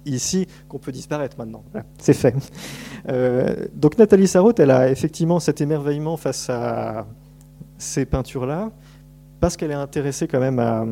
ici 0.05 0.47
qu'on 0.67 0.79
peut 0.79 0.91
disparaître 0.91 1.37
maintenant. 1.37 1.63
c'est 1.97 2.13
fait. 2.13 2.35
Euh, 3.09 3.67
donc 3.73 3.97
Nathalie 3.97 4.27
Sarraute, 4.27 4.59
elle 4.59 4.71
a 4.71 4.89
effectivement 4.89 5.39
cet 5.39 5.61
émerveillement 5.61 6.17
face 6.17 6.49
à 6.49 7.07
ces 7.77 8.05
peintures-là, 8.05 8.71
parce 9.39 9.57
qu'elle 9.57 9.71
est 9.71 9.75
intéressée 9.75 10.27
quand 10.27 10.39
même 10.39 10.59
à, 10.59 10.85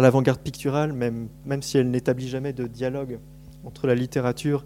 l'avant-garde 0.00 0.40
picturale, 0.40 0.92
même, 0.92 1.28
même 1.44 1.62
si 1.62 1.78
elle 1.78 1.90
n'établit 1.90 2.28
jamais 2.28 2.52
de 2.52 2.66
dialogue 2.66 3.18
entre 3.64 3.86
la 3.86 3.94
littérature 3.94 4.64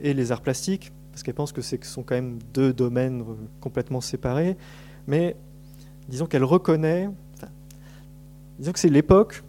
et 0.00 0.14
les 0.14 0.32
arts 0.32 0.40
plastiques, 0.40 0.92
parce 1.20 1.26
qu'elle 1.26 1.34
pense 1.34 1.52
que 1.52 1.60
ce 1.60 1.76
sont 1.82 2.02
quand 2.02 2.14
même 2.14 2.38
deux 2.54 2.72
domaines 2.72 3.22
complètement 3.60 4.00
séparés, 4.00 4.56
mais 5.06 5.36
disons 6.08 6.24
qu'elle 6.24 6.44
reconnaît, 6.44 7.10
disons 8.58 8.72
que 8.72 8.78
c'est 8.78 8.88
l'époque, 8.88 9.42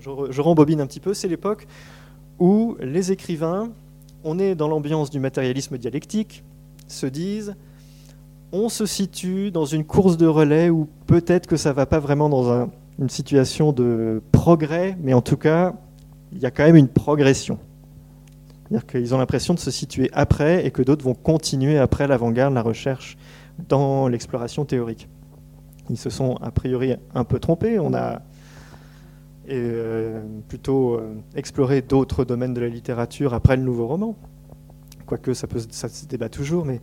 je, 0.00 0.40
rembobine 0.40 0.80
un 0.80 0.86
petit 0.86 1.00
peu, 1.00 1.12
c'est 1.12 1.28
l'époque 1.28 1.66
où 2.38 2.78
les 2.80 3.12
écrivains 3.12 3.68
on 4.24 4.38
est 4.38 4.54
dans 4.54 4.68
l'ambiance 4.68 5.10
du 5.10 5.20
matérialisme 5.20 5.76
dialectique, 5.76 6.42
se 6.88 7.04
disent 7.04 7.56
on 8.50 8.70
se 8.70 8.86
situe 8.86 9.50
dans 9.50 9.66
une 9.66 9.84
course 9.84 10.16
de 10.16 10.26
relais 10.26 10.70
où 10.70 10.88
peut-être 11.06 11.46
que 11.46 11.58
ça 11.58 11.74
va 11.74 11.84
pas 11.84 11.98
vraiment 11.98 12.30
dans 12.30 12.70
une 12.98 13.10
situation 13.10 13.72
de 13.72 14.22
progrès, 14.32 14.96
mais 15.02 15.12
en 15.12 15.20
tout 15.20 15.36
cas, 15.36 15.74
il 16.32 16.38
y 16.38 16.46
a 16.46 16.50
quand 16.50 16.64
même 16.64 16.76
une 16.76 16.88
progression. 16.88 17.58
C'est-à-dire 18.68 18.86
qu'ils 18.86 19.14
ont 19.14 19.18
l'impression 19.18 19.54
de 19.54 19.60
se 19.60 19.70
situer 19.70 20.10
après 20.12 20.66
et 20.66 20.70
que 20.70 20.82
d'autres 20.82 21.04
vont 21.04 21.14
continuer 21.14 21.78
après 21.78 22.08
l'avant-garde, 22.08 22.52
la 22.52 22.62
recherche 22.62 23.16
dans 23.68 24.08
l'exploration 24.08 24.64
théorique. 24.64 25.08
Ils 25.88 25.96
se 25.96 26.10
sont 26.10 26.34
a 26.36 26.50
priori 26.50 26.96
un 27.14 27.24
peu 27.24 27.38
trompés. 27.38 27.78
On 27.78 27.94
a 27.94 28.22
euh, 29.48 30.22
plutôt 30.48 30.94
euh, 30.94 31.14
exploré 31.36 31.80
d'autres 31.80 32.24
domaines 32.24 32.54
de 32.54 32.60
la 32.60 32.68
littérature 32.68 33.34
après 33.34 33.56
le 33.56 33.62
nouveau 33.62 33.86
roman. 33.86 34.16
Quoique 35.06 35.34
ça, 35.34 35.46
peut, 35.46 35.60
se 35.60 36.06
débat 36.06 36.28
toujours, 36.28 36.64
mais 36.64 36.80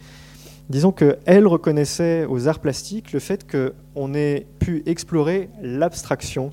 disons 0.70 0.94
qu'elle 0.94 1.46
reconnaissait 1.46 2.26
aux 2.26 2.48
arts 2.48 2.60
plastiques 2.60 3.12
le 3.12 3.20
fait 3.20 3.46
qu'on 3.46 4.14
ait 4.14 4.48
pu 4.60 4.84
explorer 4.86 5.50
l'abstraction 5.62 6.52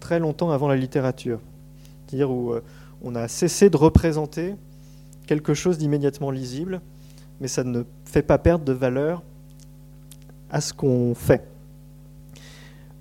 très 0.00 0.18
longtemps 0.18 0.50
avant 0.50 0.66
la 0.66 0.76
littérature. 0.76 1.38
C'est-à-dire 2.06 2.32
où 2.32 2.52
euh, 2.52 2.60
on 3.02 3.14
a 3.14 3.28
cessé 3.28 3.70
de 3.70 3.76
représenter 3.76 4.54
quelque 5.26 5.54
chose 5.54 5.78
d'immédiatement 5.78 6.30
lisible, 6.30 6.80
mais 7.40 7.48
ça 7.48 7.64
ne 7.64 7.84
fait 8.04 8.22
pas 8.22 8.38
perdre 8.38 8.64
de 8.64 8.72
valeur 8.72 9.22
à 10.50 10.60
ce 10.60 10.74
qu'on 10.74 11.14
fait. 11.14 11.46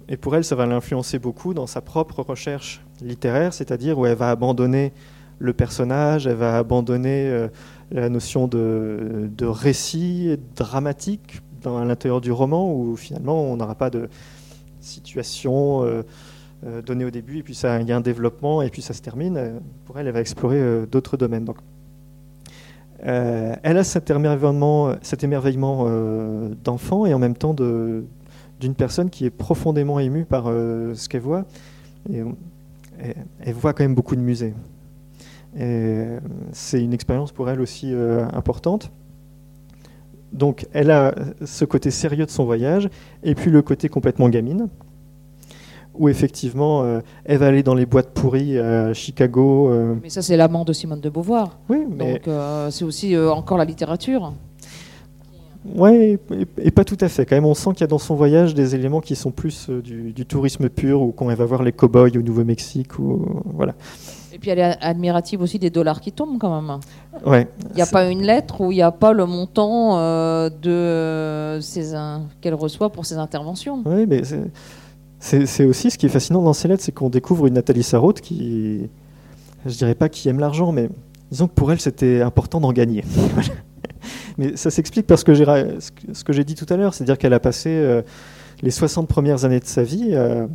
Et 0.07 0.17
pour 0.17 0.35
elle, 0.35 0.43
ça 0.43 0.55
va 0.55 0.65
l'influencer 0.65 1.19
beaucoup 1.19 1.53
dans 1.53 1.67
sa 1.67 1.81
propre 1.81 2.21
recherche 2.21 2.81
littéraire, 3.01 3.53
c'est-à-dire 3.53 3.97
où 3.99 4.05
elle 4.05 4.17
va 4.17 4.29
abandonner 4.31 4.93
le 5.37 5.53
personnage, 5.53 6.27
elle 6.27 6.35
va 6.35 6.57
abandonner 6.57 7.27
euh, 7.27 7.47
la 7.91 8.09
notion 8.09 8.47
de, 8.47 9.29
récit 9.41 10.37
dramatique 10.55 11.41
dans 11.61 11.83
l'intérieur 11.83 12.21
du 12.21 12.31
roman, 12.31 12.73
où 12.73 12.95
finalement 12.95 13.43
on 13.43 13.57
n'aura 13.57 13.75
pas 13.75 13.89
de 13.89 14.09
situation 14.81 16.03
euh, 16.63 16.77
euh, 16.77 16.81
donnée 16.81 17.05
au 17.05 17.09
début, 17.09 17.37
et 17.37 17.43
puis 17.43 17.55
ça, 17.55 17.79
il 17.81 17.87
y 17.87 17.91
a 17.91 17.97
un 17.97 18.01
développement, 18.01 18.61
et 18.61 18.69
puis 18.69 18.81
ça 18.81 18.93
se 18.93 19.01
termine. 19.01 19.61
Pour 19.85 19.99
elle, 19.99 20.07
elle 20.07 20.13
va 20.13 20.21
explorer 20.21 20.85
d'autres 20.91 21.17
domaines. 21.17 21.45
Donc, 21.45 21.57
elle 23.01 23.77
a 23.77 23.83
cet 23.83 24.09
émerveillement, 24.11 24.95
d'enfant 26.63 27.05
et 27.05 27.13
en 27.13 27.19
même 27.19 27.35
temps 27.35 27.53
d'une 27.53 28.75
personne 28.75 29.09
qui 29.09 29.25
est 29.25 29.29
profondément 29.29 29.99
émue 29.99 30.25
par 30.25 30.45
euh, 30.47 30.93
ce 30.95 31.07
qu'elle 31.07 31.21
voit. 31.21 31.45
Et, 32.11 32.23
elle 33.39 33.53
voit 33.53 33.71
quand 33.71 33.85
même 33.85 33.95
beaucoup 33.95 34.17
de 34.17 34.21
musées. 34.21 34.53
c'est 36.51 36.83
une 36.83 36.93
expérience 36.93 37.31
pour 37.31 37.49
elle 37.49 37.61
aussi 37.61 37.93
euh, 37.93 38.27
importante. 38.33 38.91
Donc 40.33 40.67
elle 40.73 40.91
a 40.91 41.15
ce 41.45 41.65
côté 41.65 41.91
sérieux 41.91 42.25
de 42.25 42.29
son 42.29 42.45
voyage, 42.45 42.89
et 43.23 43.35
puis 43.35 43.49
le 43.49 43.61
côté 43.61 43.89
complètement 43.89 44.29
gamine, 44.29 44.69
où 45.99 46.09
effectivement 46.09 46.83
euh, 46.83 47.01
elle 47.25 47.37
va 47.37 47.47
aller 47.47 47.61
dans 47.61 47.75
les 47.75 47.85
boîtes 47.85 48.09
pourries 48.09 48.57
à 48.57 48.93
Chicago. 48.93 49.71
Mais 50.01 50.09
ça 50.09 50.23
c'est 50.23 50.37
l'amant 50.37 50.65
de 50.65 50.73
Simone 50.73 51.01
de 51.01 51.09
Beauvoir. 51.09 51.59
Oui, 51.69 51.85
mais... 51.89 52.21
Donc 52.25 52.33
c'est 52.71 52.85
aussi 52.85 53.15
encore 53.17 53.57
la 53.57 53.65
littérature. 53.65 54.33
Oui, 55.65 56.17
et, 56.57 56.71
pas 56.71 56.85
tout 56.85 56.97
à 57.01 57.09
fait. 57.09 57.25
Quand 57.25 57.35
même, 57.35 57.45
on 57.45 57.53
sent 57.53 57.71
qu'il 57.71 57.81
y 57.81 57.83
a 57.83 57.87
dans 57.87 57.99
son 57.99 58.15
voyage 58.15 58.53
des 58.53 58.75
éléments 58.75 59.01
qui 59.01 59.15
sont 59.15 59.31
plus 59.31 59.69
euh, 59.69 59.81
du, 59.81 60.25
tourisme 60.25 60.69
pur, 60.69 61.01
ou 61.01 61.11
quand 61.11 61.29
elle 61.29 61.37
va 61.37 61.45
voir 61.45 61.63
les 61.63 61.73
cow-boys 61.73 62.15
au 62.15 62.21
Nouveau-Mexique, 62.21 62.97
ou 62.97 63.43
voilà. 63.53 63.73
Et 64.31 64.39
puis 64.39 64.51
elle 64.51 64.59
est 64.59 64.77
admirative 64.79 65.41
aussi 65.41 65.59
des 65.59 65.69
dollars 65.69 65.99
qui 65.99 66.13
tombent 66.13 66.37
quand 66.39 66.61
même. 66.61 66.79
Ouais. 67.25 67.47
Il 67.71 67.75
n'y 67.75 67.81
a 67.81 67.87
pas 67.87 68.09
une 68.09 68.21
lettre 68.21 68.61
où 68.61 68.71
il 68.71 68.75
n'y 68.75 68.81
a 68.81 68.91
pas 68.91 69.11
le 69.11 69.25
montant 69.25 69.97
euh, 69.97 70.49
de 70.49 71.59
ses 71.61 71.93
qu'elle 72.39 72.53
reçoit 72.53 72.89
pour 72.89 73.05
ses 73.05 73.15
interventions. 73.15 73.83
Oui, 73.85 74.05
mais 74.07 74.21
c'est 75.19 75.65
aussi 75.65 75.91
ce 75.91 75.97
qui 75.97 76.05
est 76.05 76.09
fascinant 76.09 76.41
dans 76.41 76.53
ces 76.53 76.67
lettres, 76.67 76.83
c'est 76.83 76.91
qu'on 76.91 77.09
découvre 77.09 77.47
une 77.47 77.55
Nathalie 77.55 77.83
Sarraute 77.83 78.21
qui, 78.21 78.89
je 79.65 79.77
dirais 79.77 79.95
pas 79.95 80.09
qui 80.09 80.29
aime 80.29 80.39
l'argent, 80.39 80.71
mais 80.71 80.89
disons 81.31 81.47
que 81.47 81.53
pour 81.53 81.71
elle 81.71 81.79
c'était 81.79 82.21
important 82.21 82.59
d'en 82.61 82.71
gagner. 82.71 83.03
Mais 84.37 84.55
ça 84.55 84.71
s'explique 84.71 85.05
que 85.05 85.15
ce 85.17 85.25
que 85.25 86.33
j'ai 86.33 86.43
dit 86.45 86.55
tout 86.55 86.65
à 86.69 86.77
l'heure, 86.77 86.93
c'est-à-dire 86.93 87.17
qu'elle 87.17 87.33
a 87.33 87.41
passé 87.41 87.69
euh, 87.71 88.01
les 88.61 88.71
60 88.71 89.05
premières 89.09 89.43
années 89.43 89.59
de 89.59 89.65
sa 89.65 89.83
vie, 89.83 90.11
euh, 90.11 90.47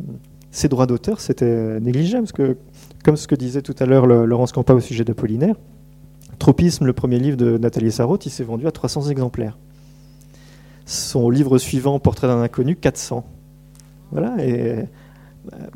ses 0.49 0.67
droits 0.69 0.87
d'auteur, 0.87 1.21
c'était 1.21 1.79
négligeable. 1.79 2.23
Parce 2.23 2.31
que, 2.31 2.57
comme 3.03 3.15
ce 3.15 3.27
que 3.27 3.35
disait 3.35 3.61
tout 3.61 3.75
à 3.77 3.85
l'heure 3.85 4.07
Laurence 4.07 4.51
Campa 4.53 4.73
au 4.73 4.79
sujet 4.79 5.03
d'Apollinaire, 5.03 5.55
Tropisme, 6.39 6.85
le 6.85 6.93
premier 6.93 7.19
livre 7.19 7.37
de 7.37 7.57
Nathalie 7.57 7.91
Sarraute, 7.91 8.25
il 8.25 8.29
s'est 8.29 8.43
vendu 8.43 8.65
à 8.67 8.71
300 8.71 9.09
exemplaires. 9.09 9.57
Son 10.85 11.29
livre 11.29 11.57
suivant, 11.57 11.99
Portrait 11.99 12.27
d'un 12.27 12.41
inconnu, 12.41 12.75
400. 12.75 13.23
Voilà, 14.11 14.35
et 14.39 14.71
euh, 14.71 14.83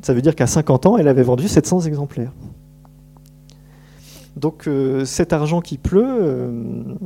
ça 0.01 0.13
veut 0.13 0.21
dire 0.21 0.35
qu'à 0.35 0.47
50 0.47 0.85
ans, 0.85 0.97
elle 0.97 1.07
avait 1.07 1.23
vendu 1.23 1.47
700 1.47 1.81
exemplaires. 1.81 2.31
Donc 4.35 4.69
cet 5.03 5.33
argent 5.33 5.59
qui 5.59 5.77
pleut, 5.77 6.97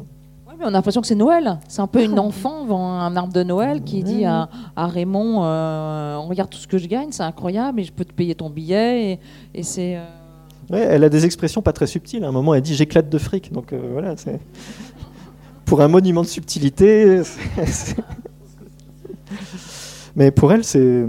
on 0.64 0.68
a 0.68 0.72
l'impression 0.72 1.02
que 1.02 1.08
c'est 1.08 1.16
Noël. 1.16 1.60
C'est 1.68 1.82
un 1.82 1.88
peu 1.88 2.04
une 2.04 2.20
enfant 2.20 2.64
devant 2.64 3.00
un 3.00 3.16
arbre 3.16 3.34
de 3.34 3.44
Noël 3.44 3.84
qui 3.84 4.04
dit 4.04 4.26
à, 4.26 4.50
Raymond 4.76 5.44
euh, 5.44 6.18
Regarde 6.20 6.50
tout 6.50 6.58
ce 6.58 6.68
que 6.68 6.78
je 6.78 6.88
gagne, 6.88 7.10
c'est 7.12 7.24
incroyable, 7.24 7.82
et 7.82 7.84
je 7.84 7.92
peux 7.92 8.06
te 8.06 8.14
payer 8.14 8.36
ton 8.36 8.50
billet. 8.50 9.20
Et, 9.54 9.64
c'est. 9.64 9.98
Euh, 9.98 10.06
elle 10.72 11.04
a 11.04 11.10
des 11.10 11.26
expressions 11.26 11.62
pas 11.62 11.74
très 11.74 11.88
subtiles. 11.88 12.24
À 12.24 12.30
un 12.30 12.32
moment, 12.32 12.54
elle 12.54 12.62
dit 12.62 12.76
J'éclate 12.76 13.10
de 13.10 13.18
fric. 13.18 13.52
Donc 13.52 13.74
euh, 13.74 13.90
voilà, 13.92 14.16
c'est. 14.18 14.40
Pour 15.66 15.82
un 15.82 15.88
monument 15.88 16.22
de 16.22 16.28
subtilité. 16.28 17.22
Mais 20.16 20.32
pour 20.32 20.52
elle, 20.54 20.64
c'est. 20.64 21.06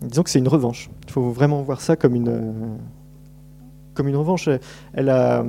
Disons 0.00 0.22
que 0.22 0.30
c'est 0.30 0.38
une 0.38 0.48
revanche. 0.48 0.90
Il 1.06 1.12
faut 1.12 1.30
vraiment 1.30 1.62
voir 1.62 1.80
ça 1.80 1.96
comme 1.96 2.14
une. 2.14 2.78
Comme 3.94 4.08
une 4.08 4.16
revanche. 4.16 4.48
Elle 4.92 5.08
a. 5.10 5.44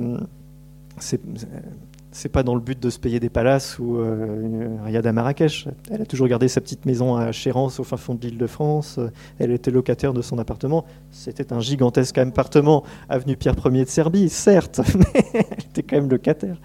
C'est 2.12 2.28
pas 2.28 2.42
dans 2.42 2.56
le 2.56 2.60
but 2.60 2.80
de 2.80 2.90
se 2.90 2.98
payer 2.98 3.20
des 3.20 3.28
palaces 3.28 3.78
ou 3.78 3.96
euh, 3.96 4.76
Riyad 4.84 5.06
à 5.06 5.12
Marrakech. 5.12 5.68
Elle 5.90 6.02
a 6.02 6.06
toujours 6.06 6.26
gardé 6.26 6.48
sa 6.48 6.60
petite 6.60 6.84
maison 6.84 7.14
à 7.14 7.30
Chérence, 7.30 7.78
au 7.78 7.84
fin 7.84 7.96
fond 7.96 8.14
de 8.14 8.26
l'île 8.26 8.36
de 8.36 8.48
France. 8.48 8.98
Elle 9.38 9.52
était 9.52 9.70
locataire 9.70 10.12
de 10.12 10.20
son 10.20 10.38
appartement. 10.38 10.84
C'était 11.12 11.52
un 11.52 11.60
gigantesque 11.60 12.18
appartement, 12.18 12.82
avenue 13.08 13.36
Pierre 13.36 13.54
Ier 13.64 13.84
de 13.84 13.88
Serbie, 13.88 14.28
certes, 14.28 14.80
mais 14.98 15.24
elle 15.34 15.64
était 15.70 15.84
quand 15.84 15.96
même 15.96 16.10
locataire. 16.10 16.56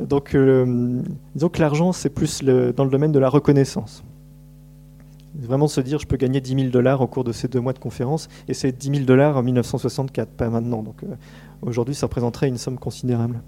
Donc, 0.00 0.34
euh, 0.34 1.02
disons 1.34 1.48
que 1.50 1.60
l'argent, 1.60 1.92
c'est 1.92 2.10
plus 2.10 2.42
dans 2.42 2.84
le 2.84 2.90
domaine 2.90 3.12
de 3.12 3.18
la 3.18 3.28
reconnaissance. 3.28 4.02
Vraiment 5.40 5.68
se 5.68 5.80
dire, 5.80 5.98
je 5.98 6.06
peux 6.06 6.16
gagner 6.16 6.40
10 6.40 6.54
000 6.54 6.68
dollars 6.68 7.00
au 7.00 7.06
cours 7.06 7.24
de 7.24 7.32
ces 7.32 7.48
deux 7.48 7.60
mois 7.60 7.72
de 7.72 7.78
conférence, 7.78 8.28
et 8.48 8.54
c'est 8.54 8.72
10 8.72 8.90
000 8.90 9.04
dollars 9.04 9.36
en 9.36 9.42
1964, 9.42 10.28
pas 10.30 10.50
maintenant. 10.50 10.82
Donc, 10.82 11.02
euh, 11.02 11.14
aujourd'hui, 11.62 11.94
ça 11.94 12.06
représenterait 12.06 12.48
une 12.48 12.58
somme 12.58 12.78
considérable. 12.78 13.40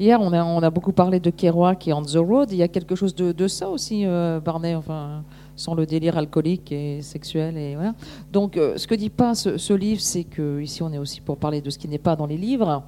Hier, 0.00 0.20
on 0.20 0.32
a, 0.32 0.44
on 0.44 0.62
a 0.62 0.70
beaucoup 0.70 0.92
parlé 0.92 1.18
de 1.18 1.30
Kerouac 1.30 1.88
et 1.88 1.92
On 1.92 2.02
the 2.02 2.16
Road. 2.16 2.52
Il 2.52 2.58
y 2.58 2.62
a 2.62 2.68
quelque 2.68 2.94
chose 2.94 3.16
de, 3.16 3.32
de 3.32 3.48
ça 3.48 3.68
aussi, 3.68 4.06
euh, 4.06 4.38
Barnet, 4.38 4.76
enfin, 4.76 5.24
sans 5.56 5.74
le 5.74 5.86
délire 5.86 6.16
alcoolique 6.16 6.70
et 6.70 7.02
sexuel. 7.02 7.56
Et 7.56 7.74
voilà. 7.74 7.94
Donc, 8.32 8.56
euh, 8.56 8.76
ce 8.76 8.86
que 8.86 8.94
dit 8.94 9.10
pas 9.10 9.34
ce, 9.34 9.72
livre, 9.72 10.00
c'est 10.00 10.22
que 10.22 10.60
ici, 10.60 10.84
on 10.84 10.92
est 10.92 10.98
aussi 10.98 11.20
pour 11.20 11.36
parler 11.36 11.60
de 11.60 11.70
ce 11.70 11.78
qui 11.78 11.88
n'est 11.88 11.98
pas 11.98 12.14
dans 12.14 12.26
les 12.26 12.36
livres. 12.36 12.84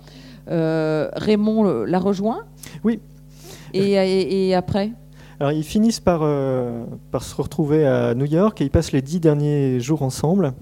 Euh, 0.48 1.10
Raymond 1.14 1.84
la 1.84 1.98
rejoint? 1.98 2.44
Oui. 2.84 3.00
Et, 3.74 3.94
et, 4.48 4.54
après? 4.54 4.92
Alors 5.40 5.53
ils 5.53 5.64
finissent 5.64 6.00
par, 6.00 6.20
par 7.11 7.22
se 7.22 7.35
retrouver 7.35 7.87
à 7.87 8.14
New 8.14 8.26
York 8.26 8.61
et 8.61 8.64
ils 8.64 8.70
passent 8.70 8.92
les 8.92 9.03
dix 9.03 9.20
derniers 9.20 9.81
jours 9.81 10.03
ensemble. 10.03 10.53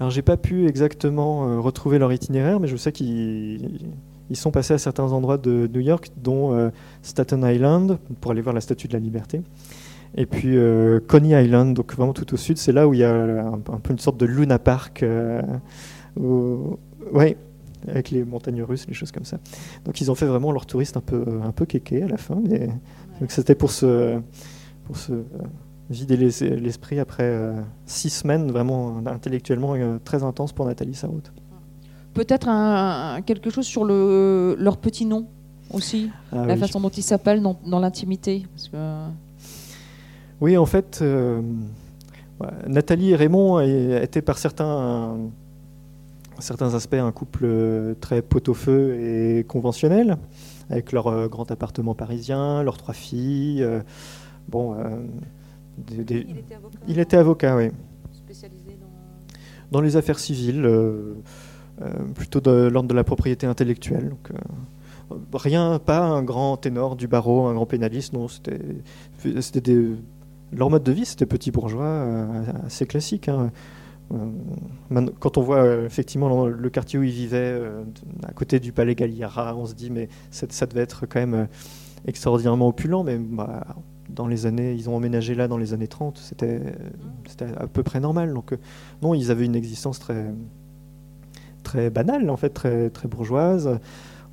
Alors 0.00 0.10
j'ai 0.10 0.22
pas 0.22 0.36
pu 0.36 0.66
exactement 0.66 1.62
retrouver 1.62 1.98
leur 1.98 2.12
itinéraire, 2.12 2.58
mais 2.58 2.66
je 2.66 2.76
sais 2.76 2.90
qu'ils 2.90 3.92
ils 4.32 4.36
sont 4.36 4.50
passés 4.50 4.72
à 4.72 4.78
certains 4.78 5.12
endroits 5.12 5.36
de 5.36 5.68
New 5.74 5.80
York, 5.80 6.10
dont 6.16 6.54
euh, 6.54 6.70
Staten 7.02 7.44
Island, 7.44 7.98
pour 8.22 8.30
aller 8.30 8.40
voir 8.40 8.54
la 8.54 8.62
Statue 8.62 8.88
de 8.88 8.94
la 8.94 8.98
Liberté. 8.98 9.42
Et 10.14 10.24
puis 10.24 10.56
euh, 10.56 11.00
Coney 11.06 11.44
Island, 11.44 11.74
donc 11.74 11.94
vraiment 11.94 12.14
tout 12.14 12.32
au 12.32 12.38
sud, 12.38 12.56
c'est 12.56 12.72
là 12.72 12.88
où 12.88 12.94
il 12.94 13.00
y 13.00 13.04
a 13.04 13.14
un, 13.14 13.58
peu 13.58 13.92
une 13.92 13.98
sorte 13.98 14.16
de 14.16 14.24
Luna 14.24 14.58
Park. 14.58 15.02
Euh, 15.02 15.42
ouais, 17.12 17.36
avec 17.86 18.10
les 18.10 18.24
montagnes 18.24 18.62
russes, 18.62 18.86
les 18.88 18.94
choses 18.94 19.12
comme 19.12 19.26
ça. 19.26 19.38
Donc 19.84 20.00
ils 20.00 20.10
ont 20.10 20.14
fait 20.14 20.26
vraiment 20.26 20.50
leur 20.50 20.64
touriste 20.64 20.96
un 20.96 21.02
peu, 21.02 21.24
un 21.44 21.52
peu 21.52 21.66
kéké 21.66 22.02
à 22.02 22.08
la 22.08 22.16
fin. 22.16 22.40
Mais, 22.48 22.70
donc 23.22 23.30
c'était 23.30 23.54
pour 23.54 23.70
se, 23.70 24.18
pour 24.84 24.96
se 24.96 25.12
vider 25.90 26.16
l'esprit 26.16 26.98
après 26.98 27.52
six 27.86 28.10
semaines 28.10 28.50
vraiment 28.50 29.00
intellectuellement 29.06 29.76
très 30.04 30.24
intenses 30.24 30.52
pour 30.52 30.66
Nathalie 30.66 30.96
Sarraute. 30.96 31.32
Peut-être 32.14 32.48
quelque 33.22 33.48
chose 33.48 33.64
sur 33.64 33.84
le, 33.84 34.56
leur 34.58 34.76
petit 34.76 35.06
nom 35.06 35.28
aussi, 35.72 36.10
ah 36.32 36.46
la 36.46 36.56
façon 36.56 36.80
dont 36.80 36.88
ils 36.88 37.04
s'appellent 37.04 37.42
dans, 37.42 37.78
l'intimité. 37.78 38.44
Oui, 40.40 40.56
en 40.56 40.66
fait, 40.66 40.98
euh, 41.00 41.40
Nathalie 42.66 43.12
et 43.12 43.14
Raymond 43.14 43.60
étaient 43.60 44.20
par 44.20 44.36
certains 44.36 45.16
certains 46.40 46.74
aspects 46.74 46.94
un 46.94 47.12
couple 47.12 47.46
très 48.00 48.20
pot-au-feu 48.20 48.96
et 49.00 49.44
conventionnel, 49.44 50.18
avec 50.70 50.92
leur 50.92 51.28
grand 51.28 51.50
appartement 51.50 51.94
parisien, 51.94 52.62
leurs 52.62 52.76
trois 52.76 52.94
filles. 52.94 53.66
bon, 54.48 54.76
il 55.90 56.00
était 56.00 56.24
avocat. 56.54 56.78
Il 56.88 56.98
était 56.98 57.16
avocat, 57.16 57.56
oui. 57.56 57.70
Spécialisé 58.12 58.78
dans... 58.80 59.78
dans 59.78 59.80
les 59.80 59.96
affaires 59.96 60.18
civiles, 60.18 60.68
plutôt 62.14 62.40
de 62.40 62.68
l'ordre 62.68 62.88
de 62.88 62.94
la 62.94 63.04
propriété 63.04 63.46
intellectuelle. 63.46 64.10
Donc, 64.10 64.30
rien, 65.34 65.78
pas 65.78 66.00
un 66.00 66.22
grand 66.22 66.56
ténor 66.56 66.96
du 66.96 67.06
barreau, 67.06 67.46
un 67.46 67.54
grand 67.54 67.66
pénaliste, 67.66 68.12
non, 68.12 68.28
c'était, 68.28 68.58
leur 70.52 70.70
mode 70.70 70.82
de 70.82 70.92
vie, 70.92 71.06
c'était 71.06 71.26
petit 71.26 71.50
bourgeois, 71.50 71.84
euh, 71.84 72.44
assez 72.66 72.86
classique. 72.86 73.28
Hein. 73.28 73.50
Euh, 74.12 75.06
quand 75.20 75.38
on 75.38 75.42
voit 75.42 75.64
euh, 75.64 75.86
effectivement 75.86 76.46
le 76.46 76.70
quartier 76.70 76.98
où 76.98 77.02
ils 77.02 77.12
vivaient, 77.12 77.60
à 78.24 78.32
côté 78.32 78.60
du 78.60 78.72
palais 78.72 78.94
Galliera, 78.94 79.56
on 79.56 79.66
se 79.66 79.74
dit 79.74 79.90
mais 79.90 80.08
ça 80.30 80.66
devait 80.66 80.82
être 80.82 81.06
quand 81.06 81.20
même 81.20 81.48
extraordinairement 82.06 82.68
opulent, 82.68 83.04
mais 83.04 83.18
bah, 83.18 83.64
dans 84.08 84.26
les 84.26 84.46
années, 84.46 84.74
ils 84.74 84.90
ont 84.90 84.96
emménagé 84.96 85.34
là 85.34 85.48
dans 85.48 85.58
les 85.58 85.72
années 85.72 85.88
30, 85.88 86.18
c'était, 86.18 86.60
à 87.56 87.66
peu 87.66 87.82
près 87.82 88.00
normal. 88.00 88.34
Donc 88.34 88.56
non, 89.00 89.14
ils 89.14 89.30
avaient 89.30 89.46
une 89.46 89.56
existence 89.56 89.98
très, 89.98 90.30
banale 91.90 92.28
en 92.28 92.36
fait, 92.36 92.50
très, 92.50 92.90
bourgeoise. 93.08 93.78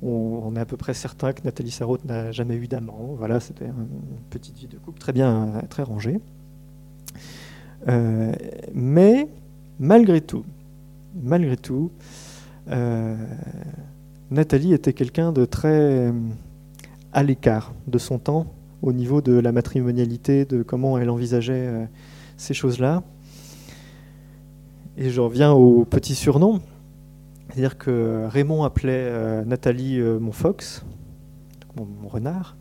On, 0.02 0.56
est 0.56 0.60
à 0.60 0.64
peu 0.64 0.78
près 0.78 0.94
certain 0.94 1.34
que 1.34 1.42
Nathalie 1.44 1.70
Sarraute 1.70 2.04
n'a 2.06 2.32
jamais 2.32 2.56
eu 2.56 2.66
d'amant. 2.68 3.14
Voilà, 3.18 3.38
c'était 3.38 3.66
une 3.66 3.86
petite 4.30 4.56
vie 4.56 4.66
de 4.66 4.78
couple 4.78 4.98
très 4.98 5.12
bien, 5.12 5.62
très 5.68 5.82
rangée. 5.82 6.20
Euh, 7.88 8.32
mais 8.74 9.28
malgré 9.80 10.20
tout, 10.20 10.44
malgré 11.20 11.56
tout, 11.56 11.90
euh, 12.68 13.16
Nathalie 14.30 14.72
était 14.72 14.92
quelqu'un 14.92 15.32
de 15.32 15.44
très 15.44 15.68
euh, 16.08 16.12
à 17.12 17.24
l'écart 17.24 17.72
de 17.88 17.98
son 17.98 18.20
temps 18.20 18.46
au 18.82 18.92
niveau 18.92 19.20
de 19.20 19.32
la 19.32 19.50
matrimonialité, 19.50 20.44
de 20.44 20.62
comment 20.62 20.96
elle 20.98 21.10
envisageait 21.10 21.88
ces 22.38 22.54
choses-là. 22.54 23.02
Et 24.96 25.10
je 25.10 25.20
reviens 25.20 25.52
au 25.52 25.84
petit 25.84 26.14
surnom. 26.14 26.60
C'est-à-dire 27.50 27.78
que 27.78 28.26
Raymond 28.28 28.62
appelait 28.62 28.92
euh, 28.92 29.44
Nathalie 29.44 29.98
euh, 29.98 30.20
mon 30.20 30.30
fox, 30.30 30.84
mon, 31.76 32.08
renard, 32.08 32.56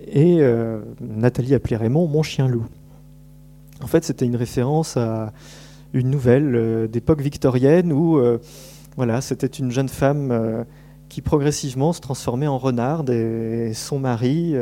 et 0.00 0.38
euh, 0.40 0.80
Nathalie 1.00 1.54
appelait 1.54 1.76
Raymond 1.76 2.08
mon 2.08 2.22
chien 2.22 2.48
loup. 2.48 2.66
En 3.82 3.86
fait, 3.86 4.04
c'était 4.04 4.26
une 4.26 4.36
référence 4.36 4.96
à 4.96 5.32
une 5.94 6.10
nouvelle 6.10 6.88
d'époque 6.90 7.22
victorienne 7.22 7.92
où 7.92 8.20
voilà, 8.96 9.20
c'était 9.22 9.46
une 9.46 9.70
jeune 9.70 9.88
femme 9.88 10.66
qui 11.08 11.22
progressivement 11.22 11.92
se 11.92 12.00
transformait 12.00 12.46
en 12.46 12.58
renard 12.58 13.08
et 13.08 13.72
son 13.74 13.98
mari 13.98 14.54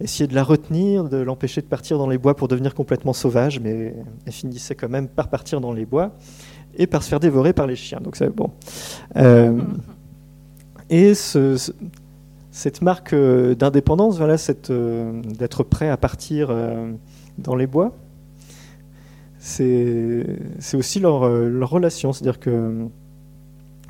essayait 0.00 0.26
de 0.26 0.34
la 0.34 0.44
retenir, 0.44 1.04
de 1.04 1.16
l'empêcher 1.16 1.62
de 1.62 1.66
partir 1.66 1.98
dans 1.98 2.08
les 2.08 2.18
bois 2.18 2.36
pour 2.36 2.48
devenir 2.48 2.74
complètement 2.74 3.12
sauvage, 3.12 3.60
mais 3.60 3.94
elle 4.26 4.32
finissait 4.32 4.74
quand 4.74 4.88
même 4.88 5.08
par 5.08 5.28
partir 5.28 5.60
dans 5.60 5.72
les 5.72 5.86
bois 5.86 6.12
et 6.76 6.86
par 6.86 7.02
se 7.02 7.08
faire 7.08 7.20
dévorer 7.20 7.52
par 7.52 7.66
les 7.66 7.76
chiens. 7.76 8.00
Donc 8.02 8.16
c'est 8.16 8.28
bon. 8.28 8.50
Euh, 9.16 9.60
et 10.90 11.14
cette 11.14 12.82
marque 12.82 13.12
euh, 13.12 13.54
d'indépendance, 13.54 14.18
voilà, 14.18 14.36
euh, 14.70 15.22
d'être 15.22 15.62
prêt 15.64 15.88
à 15.88 15.96
partir 15.96 16.54
dans 17.38 17.56
les 17.56 17.66
bois, 17.66 17.92
c'est 19.46 20.76
aussi 20.76 20.98
leur, 20.98 21.28
leur 21.28 21.70
relation. 21.70 22.12
C'est-à-dire 22.12 22.40
que, 22.40 22.86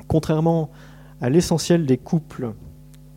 contrairement 0.07 0.69
à 1.19 1.29
l'essentiel 1.29 1.85
des 1.85 1.97
couples 1.97 2.53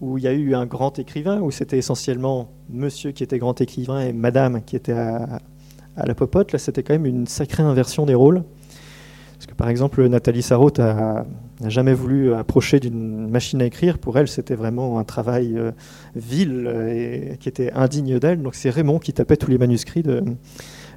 où 0.01 0.17
il 0.17 0.25
y 0.25 0.27
a 0.27 0.33
eu 0.33 0.55
un 0.55 0.65
grand 0.65 0.99
écrivain, 0.99 1.41
où 1.41 1.51
c'était 1.51 1.77
essentiellement 1.77 2.51
monsieur 2.71 3.11
qui 3.11 3.23
était 3.23 3.39
grand 3.39 3.61
écrivain 3.61 4.01
et 4.01 4.15
madame 4.15 4.63
qui 4.63 4.75
était 4.75 4.93
à, 4.93 5.41
à 5.97 6.07
la 6.07 6.15
popote, 6.15 6.53
là 6.53 6.59
c'était 6.59 6.83
quand 6.83 6.95
même 6.95 7.05
une 7.05 7.27
sacrée 7.27 7.63
inversion 7.63 8.07
des 8.07 8.15
rôles. 8.15 8.43
Parce 9.35 9.47
que 9.47 9.55
par 9.55 9.69
exemple, 9.69 10.07
Nathalie 10.07 10.43
Sarraute 10.43 10.79
n'a 10.79 11.25
jamais 11.67 11.95
voulu 11.95 12.33
approcher 12.35 12.81
d'une 12.81 13.29
machine 13.29 13.61
à 13.61 13.67
écrire. 13.67 13.99
Pour 13.99 14.19
elle, 14.19 14.29
c'était 14.29 14.55
vraiment 14.55 14.99
un 14.99 15.05
travail 15.05 15.57
euh, 15.57 15.73
vil 16.15 16.67
et 16.67 17.39
qui 17.39 17.49
était 17.49 17.73
indigne 17.73 18.19
d'elle. 18.19 18.43
Donc 18.43 18.55
c'est 18.55 18.69
Raymond 18.69 18.99
qui 18.99 19.15
tapait 19.15 19.39
tous 19.39 19.51
les 19.51 19.57
manuscrits 19.57 20.03
de, 20.03 20.23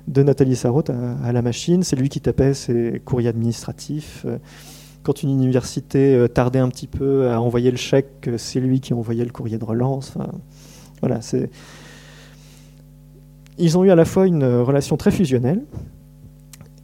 Nathalie 0.08 0.56
Sarraute 0.56 0.90
à, 0.90 1.32
la 1.32 1.42
machine. 1.42 1.84
C'est 1.84 1.96
lui 1.96 2.10
qui 2.10 2.22
tapait 2.22 2.54
ses 2.54 3.02
courriers 3.04 3.30
administratifs. 3.30 4.26
Quand 5.04 5.22
une 5.22 5.32
université 5.32 6.16
euh, 6.16 6.28
tardait 6.28 6.60
un 6.60 6.70
petit 6.70 6.88
peu 6.88 7.30
à 7.30 7.42
envoyer 7.42 7.72
le 7.72 7.78
chèque, 7.78 8.30
c'est 8.38 8.62
lui 8.62 8.80
qui 8.80 8.94
envoyait 8.94 9.26
le 9.26 9.32
courrier 9.32 9.58
de 9.58 9.66
relance. 9.66 10.14
voilà, 11.02 11.22
c'est. 11.22 11.50
Ils 13.58 13.78
ont 13.78 13.84
eu 13.84 13.92
à 13.92 13.96
la 13.96 14.06
fois 14.06 14.26
une 14.26 14.46
relation 14.46 14.96
très 14.98 15.12
fusionnelle, 15.12 15.62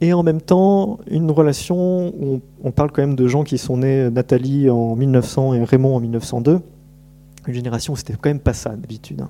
et 0.00 0.12
en 0.12 0.22
même 0.22 0.40
temps 0.40 0.98
une 1.10 1.30
relation 1.30 2.08
où 2.08 2.40
on, 2.62 2.70
parle 2.70 2.90
quand 2.90 3.02
même 3.02 3.16
de 3.16 3.26
gens 3.26 3.42
qui 3.42 3.58
sont 3.58 3.78
nés 3.78 4.10
Nathalie 4.10 4.70
en 4.70 4.96
1900 4.96 5.54
et 5.54 5.64
Raymond 5.64 5.96
en 5.96 6.00
1902, 6.00 6.60
une 7.46 7.54
génération 7.54 7.92
où 7.92 7.96
c'était 7.96 8.14
quand 8.14 8.30
même 8.30 8.40
pas 8.40 8.54
ça 8.54 8.70
d'habitude. 8.70 9.24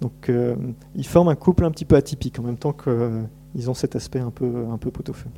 Donc 0.00 0.28
euh, 0.28 0.56
ils 0.94 1.06
forment 1.06 1.28
un 1.28 1.34
couple 1.34 1.64
un 1.64 1.70
petit 1.70 1.84
peu 1.84 1.96
atypique 1.96 2.38
en 2.38 2.42
même 2.42 2.58
temps 2.58 2.72
qu'ils 2.72 3.70
ont 3.70 3.74
cet 3.74 3.96
aspect 3.96 4.20
un 4.20 4.30
peu, 4.30 4.66
un 4.70 4.78
peu 4.78 4.90
pot-au-feu. 4.90 5.30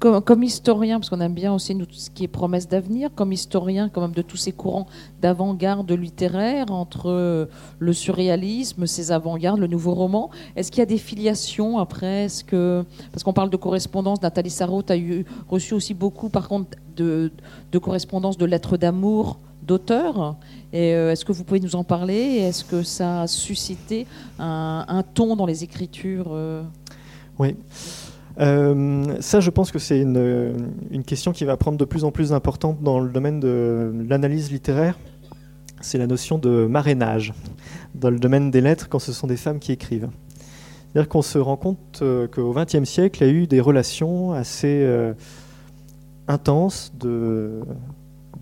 Comme, 0.00 0.44
historien, 0.44 1.00
parce 1.00 1.10
qu'on 1.10 1.20
aime 1.20 1.34
bien 1.34 1.52
aussi 1.52 1.76
tout 1.76 1.86
ce 1.90 2.08
qui 2.08 2.22
est 2.22 2.28
promesse 2.28 2.68
d'avenir, 2.68 3.10
comme 3.16 3.32
historien 3.32 3.88
quand 3.88 4.00
même 4.00 4.12
de 4.12 4.22
tous 4.22 4.36
ces 4.36 4.52
courants 4.52 4.86
d'avant-garde 5.20 5.90
littéraire, 5.90 6.70
entre 6.70 7.06
euh, 7.10 7.46
le 7.80 7.92
surréalisme, 7.92 8.86
ces 8.86 9.10
avant-gardes, 9.10 9.58
le 9.58 9.66
nouveau 9.66 9.94
roman, 9.94 10.30
est-ce 10.54 10.70
qu'il 10.70 10.78
y 10.78 10.82
a 10.82 10.86
des 10.86 10.98
filiations 10.98 11.78
après? 11.78 12.28
Parce 12.28 13.24
qu'on 13.24 13.32
parle 13.32 13.50
de 13.50 13.56
correspondance, 13.56 14.22
Nathalie 14.22 14.50
Sarraute 14.50 14.92
a 14.92 14.96
eu, 14.96 15.24
reçu 15.48 15.74
aussi 15.74 15.94
beaucoup 15.94 16.28
par 16.28 16.46
contre 16.46 16.78
de, 16.94 17.32
de 17.72 17.78
correspondance 17.78 18.38
de 18.38 18.44
lettres 18.44 18.76
d'amour 18.76 19.40
d'auteurs. 19.68 20.36
Euh, 20.74 21.12
est-ce 21.12 21.24
que 21.24 21.32
vous 21.32 21.44
pouvez 21.44 21.60
nous 21.60 21.76
en 21.76 21.84
parler? 21.84 22.38
Est-ce 22.38 22.64
que 22.64 22.82
ça 22.82 23.22
a 23.22 23.26
suscité 23.26 24.06
un, 24.38 25.04
ton 25.14 25.36
dans 25.36 25.46
les 25.46 25.62
écritures 25.62 26.30
euh? 26.30 26.62
Oui. 27.38 27.54
Euh, 28.40 29.16
ça, 29.20 29.40
je 29.40 29.50
pense 29.50 29.70
que 29.70 29.78
c'est 29.78 30.00
une, 30.00 31.04
question 31.06 31.32
qui 31.32 31.44
va 31.44 31.56
prendre 31.56 31.78
de 31.78 31.84
plus 31.84 32.04
en 32.04 32.10
plus 32.10 32.30
d'importance 32.30 32.76
dans 32.80 32.98
le 32.98 33.10
domaine 33.10 33.38
de 33.38 33.92
l'analyse 34.08 34.50
littéraire. 34.50 34.98
C'est 35.80 35.98
la 35.98 36.08
notion 36.08 36.38
de 36.38 36.66
marrainage 36.66 37.32
dans 37.94 38.10
le 38.10 38.18
domaine 38.18 38.50
des 38.50 38.60
lettres 38.60 38.88
quand 38.88 38.98
ce 38.98 39.12
sont 39.12 39.28
des 39.28 39.36
femmes 39.36 39.60
qui 39.60 39.70
écrivent. 39.70 40.08
C'est-à-dire 40.92 41.08
qu'on 41.08 41.22
se 41.22 41.38
rend 41.38 41.56
compte 41.56 42.02
qu'au 42.32 42.52
XXe 42.52 42.84
siècle, 42.84 43.22
il 43.22 43.26
y 43.26 43.30
a 43.30 43.32
eu 43.32 43.46
des 43.46 43.60
relations 43.60 44.32
assez 44.32 44.84
intenses 46.26 46.92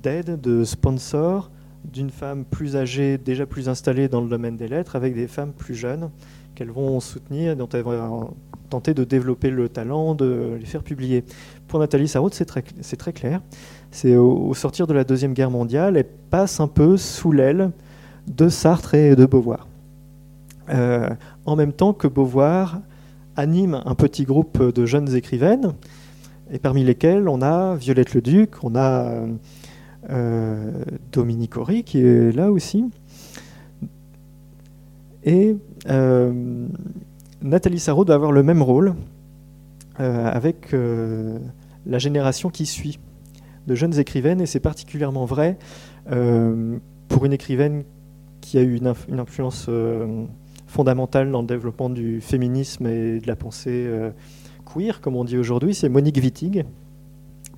d'aide, 0.03 0.41
de, 0.41 0.65
sponsors, 0.65 1.51
d'une 1.85 2.11
femme 2.11 2.45
plus 2.45 2.77
âgée, 2.77 3.19
déjà 3.19 3.47
plus 3.47 3.69
installée 3.69 4.09
dans 4.09 4.21
le 4.21 4.29
domaine 4.29 4.57
des 4.57 4.69
lettres, 4.69 4.97
avec 4.97 5.15
des 5.15 5.27
femmes 5.27 5.53
plus 5.53 5.75
jeunes 5.75 6.11
qu'elles 6.55 6.71
vont 6.71 6.99
soutenir, 7.01 7.55
dont 7.57 7.69
elles 7.69 7.83
vont 7.83 8.35
tenter 8.71 8.95
de 8.95 9.05
développer 9.05 9.51
le 9.51 9.69
talent, 9.69 10.15
de 10.15 10.57
les 10.59 10.67
faire 10.67 10.83
publier. 10.83 11.25
Pour 11.69 11.79
Nathalie 11.79 12.09
Sarraute, 12.09 12.35
c'est 12.35 12.45
très, 12.45 12.63
très, 12.63 13.13
clair. 13.13 13.41
C'est 13.91 14.17
au, 14.17 14.53
sortir 14.55 14.87
de 14.87 14.95
la 14.95 15.05
Deuxième 15.05 15.35
Guerre 15.35 15.51
mondiale, 15.51 15.97
elle 15.97 16.07
passe 16.31 16.61
un 16.61 16.69
peu 16.69 16.97
sous 16.97 17.31
l'aile 17.31 17.71
de 18.27 18.49
Sartre 18.49 18.95
et 18.95 19.15
de 19.15 19.27
Beauvoir. 19.27 19.69
Euh, 20.71 21.11
en 21.45 21.55
même 21.55 21.73
temps 21.73 21.93
que 21.93 22.09
Beauvoir 22.09 22.81
anime 23.37 23.81
un 23.85 23.95
petit 23.95 24.25
groupe 24.25 24.61
de 24.61 24.87
jeunes 24.87 25.15
écrivaines, 25.15 25.75
et 26.51 26.59
parmi 26.59 26.85
lesquelles 26.85 27.29
on 27.29 27.43
a 27.43 27.77
Violette 27.77 28.15
Leduc, 28.15 28.63
on 28.63 28.75
a 28.75 29.05
euh, 29.05 29.27
Dominique 31.13 31.57
Horry 31.57 31.83
qui 31.85 31.99
est 31.99 32.33
là 32.33 32.53
aussi. 32.53 32.85
Et 35.25 35.57
euh, 35.89 36.69
Nathalie 37.43 37.81
Sarraud 37.81 38.05
doit 38.05 38.15
avoir 38.15 38.33
le 38.33 38.43
même 38.43 38.63
rôle 38.63 38.95
euh, 39.99 40.31
avec 40.31 40.75
euh, 40.75 41.39
la 41.87 41.99
génération 41.99 42.51
qui 42.51 42.67
suit 42.67 42.99
de 43.67 43.75
jeunes 43.75 43.99
écrivaines, 43.99 44.41
et 44.41 44.47
c'est 44.47 44.61
particulièrement 44.61 45.25
vrai 45.25 45.59
euh, 46.13 46.77
pour 47.09 47.25
une 47.25 47.33
écrivaine 47.33 47.85
qui 48.43 48.59
a 48.59 48.63
eu 48.63 48.77
une, 48.77 48.87
influence 49.19 49.69
fondamentale 50.67 51.33
dans 51.33 51.41
le 51.41 51.47
développement 51.47 51.91
du 51.91 52.21
féminisme 52.21 52.87
et 52.87 53.21
de 53.21 53.27
la 53.27 53.35
pensée 53.35 53.89
queer, 54.73 55.01
comme 55.01 55.17
on 55.17 55.25
dit 55.25 55.37
aujourd'hui, 55.37 55.75
c'est 55.75 55.89
Monique 55.89 56.19
Wittig, 56.23 56.65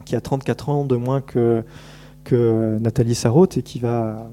qui 0.06 0.16
a 0.16 0.20
34 0.22 0.68
ans 0.70 0.84
de 0.86 0.96
moins 0.96 1.20
que, 1.20 1.62
Nathalie 2.32 3.14
Sarraute 3.14 3.56
et 3.56 3.62
qui 3.62 3.78
va 3.78 4.30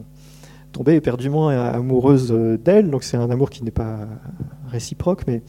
tomber 0.72 0.96
éperdument 0.96 1.50
amoureuse 1.50 2.32
d'elle. 2.64 2.90
Donc 2.90 3.04
c'est 3.04 3.18
un 3.18 3.30
amour 3.30 3.50
qui 3.50 3.64
n'est 3.64 3.72
pas 3.72 4.08
réciproque, 4.68 5.24
mais 5.28 5.44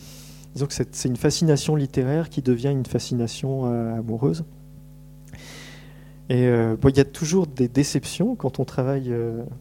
c'est 0.68 1.04
une 1.04 1.16
fascination 1.16 1.76
littéraire 1.76 2.30
qui 2.30 2.42
devient 2.42 2.70
une 2.70 2.86
fascination 2.86 3.66
euh, 3.66 3.98
amoureuse. 3.98 4.44
Et 6.28 6.46
il 6.46 6.96
y 6.96 7.00
a 7.00 7.04
toujours 7.04 7.46
des 7.46 7.68
déceptions 7.68 8.34
quand 8.34 8.58
on 8.58 8.64
travaille 8.64 9.14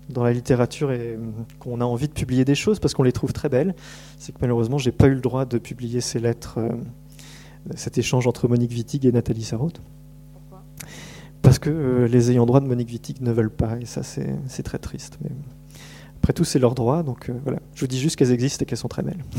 dans 0.10 0.24
la 0.24 0.34
littérature 0.34 0.92
et 0.92 1.16
qu'on 1.60 1.80
a 1.80 1.86
envie 1.86 2.08
de 2.08 2.14
publier 2.14 2.44
des 2.44 2.56
choses 2.56 2.80
parce 2.80 2.96
qu'on 2.96 3.04
les 3.04 3.12
trouve 3.12 3.34
très 3.34 3.50
belles. 3.50 3.76
C'est 4.18 4.32
que 4.32 4.40
malheureusement, 4.42 4.80
j'ai 4.80 4.92
pas 4.92 5.06
eu 5.06 5.14
le 5.14 5.22
droit 5.22 5.46
de 5.46 5.60
publier 5.60 6.02
ces 6.02 6.18
lettres, 6.18 6.58
cet 7.76 8.00
échange 8.00 8.26
entre 8.26 8.48
Monique 8.48 8.72
Wittig 8.72 9.06
et 9.06 9.12
Nathalie 9.12 9.44
Sarraute. 9.44 9.80
Parce 11.46 11.60
que 11.60 12.08
les 12.12 12.32
ayants 12.32 12.46
droit 12.46 12.60
de 12.60 12.68
Monique 12.68 12.90
Wittig 12.90 13.22
ne 13.22 13.32
veulent 13.32 13.50
pas, 13.50 13.78
et 13.80 13.86
ça, 13.86 14.02
c'est 14.04 14.64
très 14.64 14.80
triste. 14.80 15.18
Mais 15.24 15.30
après 16.18 16.34
tout, 16.34 16.44
c'est 16.44 16.60
leur 16.60 16.76
droit, 16.76 17.04
donc 17.04 17.32
voilà. 17.44 17.60
Je 17.74 17.82
vous 17.82 17.88
dis 17.88 18.00
juste 18.00 18.16
qu'elles 18.16 18.32
existent 18.32 18.64
et 18.64 18.66
qu'elles 18.66 18.78
sont 18.78 18.88
très 18.88 19.04
belles. 19.04 19.24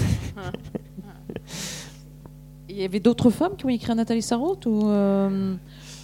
Il 2.76 2.82
y 2.82 2.84
avait 2.84 3.00
d'autres 3.00 3.30
femmes 3.30 3.56
qui 3.56 3.64
ont 3.64 3.70
écrit 3.70 3.90
à 3.90 3.94
Nathalie 3.94 4.20
Sarraute 4.20 4.66
ou 4.66 4.82
euh, 4.84 5.54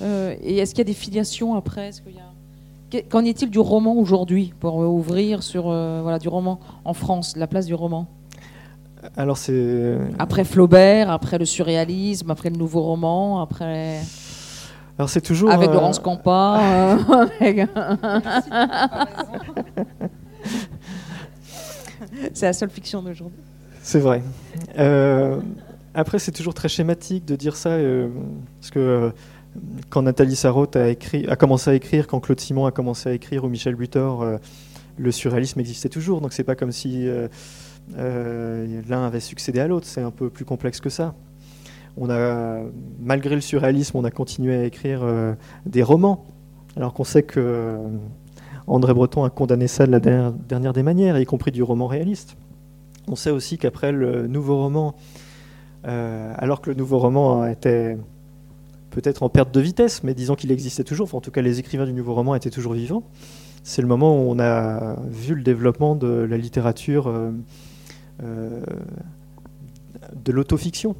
euh, 0.00 0.34
Et 0.42 0.56
est-ce 0.56 0.70
qu'il 0.70 0.78
y 0.78 0.82
a 0.82 0.84
des 0.84 0.94
filiations 0.94 1.54
après? 1.54 1.90
Qu'en 3.10 3.24
est-il 3.26 3.50
du 3.50 3.58
roman 3.58 3.94
aujourd'hui 3.94 4.54
pour 4.58 4.76
ouvrir 4.76 5.42
sur 5.42 5.68
euh, 5.68 6.00
voilà, 6.02 6.18
du 6.18 6.28
roman 6.28 6.60
en 6.86 6.94
France, 6.94 7.36
la 7.36 7.46
place 7.46 7.66
du 7.66 7.74
roman? 7.74 8.06
Alors 9.18 9.36
c'est 9.36 9.98
après 10.18 10.44
Flaubert, 10.44 11.10
après 11.10 11.36
le 11.36 11.44
surréalisme, 11.44 12.30
après 12.30 12.48
le 12.48 12.56
nouveau 12.56 12.80
roman, 12.80 13.42
après. 13.42 14.00
Alors 15.02 15.10
c'est 15.10 15.20
toujours 15.20 15.50
avec 15.50 15.70
Laurence 15.70 15.98
Campa. 15.98 16.96
c'est 22.32 22.46
la 22.46 22.52
seule 22.52 22.70
fiction 22.70 23.02
d'aujourd'hui. 23.02 23.40
C'est 23.82 23.98
vrai. 23.98 24.22
Après, 25.94 26.18
c'est 26.18 26.32
toujours 26.32 26.54
très 26.54 26.68
schématique 26.68 27.26
de 27.26 27.36
dire 27.36 27.56
ça, 27.56 27.70
euh, 27.70 28.08
parce 28.60 28.70
que 28.70 28.78
euh, 28.78 29.10
quand 29.90 30.02
Nathalie 30.02 30.36
Sarraute 30.36 30.76
a, 30.76 30.88
écrit, 30.88 31.26
a 31.28 31.36
commencé 31.36 31.70
à 31.70 31.74
écrire, 31.74 32.06
quand 32.06 32.20
Claude 32.20 32.40
Simon 32.40 32.64
a 32.64 32.70
commencé 32.70 33.10
à 33.10 33.12
écrire, 33.12 33.44
ou 33.44 33.48
Michel 33.48 33.74
Butor, 33.74 34.22
euh, 34.22 34.38
le 34.96 35.12
surréalisme 35.12 35.60
existait 35.60 35.90
toujours. 35.90 36.22
Donc 36.22 36.32
c'est 36.32 36.44
pas 36.44 36.54
comme 36.54 36.72
si 36.72 37.06
l'un 37.96 39.06
avait 39.06 39.20
succédé 39.20 39.60
à 39.60 39.68
l'autre. 39.68 39.86
C'est 39.86 40.02
un 40.02 40.10
peu 40.10 40.30
plus 40.30 40.44
complexe 40.44 40.80
que 40.80 40.90
ça. 40.90 41.14
On 41.96 42.08
a, 42.10 42.62
malgré 43.00 43.34
le 43.34 43.40
surréalisme, 43.40 43.98
on 43.98 44.04
a 44.04 44.10
continué 44.10 44.56
à 44.56 44.64
écrire 44.64 45.02
des 45.66 45.82
romans, 45.82 46.24
alors 46.76 46.94
qu'on 46.94 47.04
sait 47.04 47.22
que 47.22 47.76
André 48.66 48.94
Breton 48.94 49.24
a 49.24 49.30
condamné 49.30 49.68
ça 49.68 49.86
de 49.86 49.90
la 49.90 50.00
dernière, 50.00 50.72
des 50.72 50.82
manières, 50.82 51.18
y 51.18 51.26
compris 51.26 51.50
du 51.50 51.62
roman 51.62 51.86
réaliste. 51.86 52.36
On 53.08 53.16
sait 53.16 53.30
aussi 53.30 53.58
qu'après 53.58 53.92
le 53.92 54.26
nouveau 54.26 54.56
roman 54.56 54.94
euh, 55.86 56.32
alors 56.36 56.60
que 56.60 56.70
le 56.70 56.76
nouveau 56.76 56.98
roman 56.98 57.46
était 57.46 57.96
peut-être 58.90 59.22
en 59.22 59.28
perte 59.28 59.52
de 59.52 59.60
vitesse, 59.60 60.04
mais 60.04 60.14
disons 60.14 60.34
qu'il 60.34 60.52
existait 60.52 60.84
toujours, 60.84 61.12
en 61.14 61.20
tout 61.20 61.30
cas 61.30 61.42
les 61.42 61.58
écrivains 61.58 61.86
du 61.86 61.92
nouveau 61.92 62.14
roman 62.14 62.34
étaient 62.34 62.50
toujours 62.50 62.74
vivants. 62.74 63.02
C'est 63.64 63.82
le 63.82 63.88
moment 63.88 64.14
où 64.16 64.30
on 64.30 64.38
a 64.38 64.96
vu 65.08 65.34
le 65.34 65.42
développement 65.42 65.96
de 65.96 66.08
la 66.08 66.36
littérature 66.36 67.08
euh, 67.08 67.30
euh, 68.22 68.60
de 70.14 70.32
l'autofiction, 70.32 70.94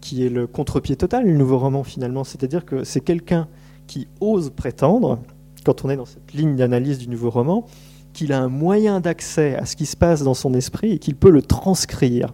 qui 0.00 0.24
est 0.24 0.30
le 0.30 0.46
contre-pied 0.46 0.96
total 0.96 1.24
du 1.24 1.32
nouveau 1.32 1.58
roman 1.58 1.84
finalement. 1.84 2.24
C'est-à-dire 2.24 2.64
que 2.64 2.84
c'est 2.84 3.00
quelqu'un 3.00 3.48
qui 3.86 4.08
ose 4.20 4.50
prétendre, 4.50 5.20
quand 5.64 5.84
on 5.84 5.90
est 5.90 5.96
dans 5.96 6.06
cette 6.06 6.32
ligne 6.32 6.56
d'analyse 6.56 6.98
du 6.98 7.08
nouveau 7.08 7.30
roman, 7.30 7.66
qu'il 8.12 8.32
a 8.32 8.40
un 8.40 8.48
moyen 8.48 9.00
d'accès 9.00 9.54
à 9.56 9.64
ce 9.66 9.76
qui 9.76 9.86
se 9.86 9.96
passe 9.96 10.22
dans 10.22 10.34
son 10.34 10.54
esprit 10.54 10.92
et 10.92 10.98
qu'il 10.98 11.14
peut 11.14 11.30
le 11.30 11.42
transcrire 11.42 12.32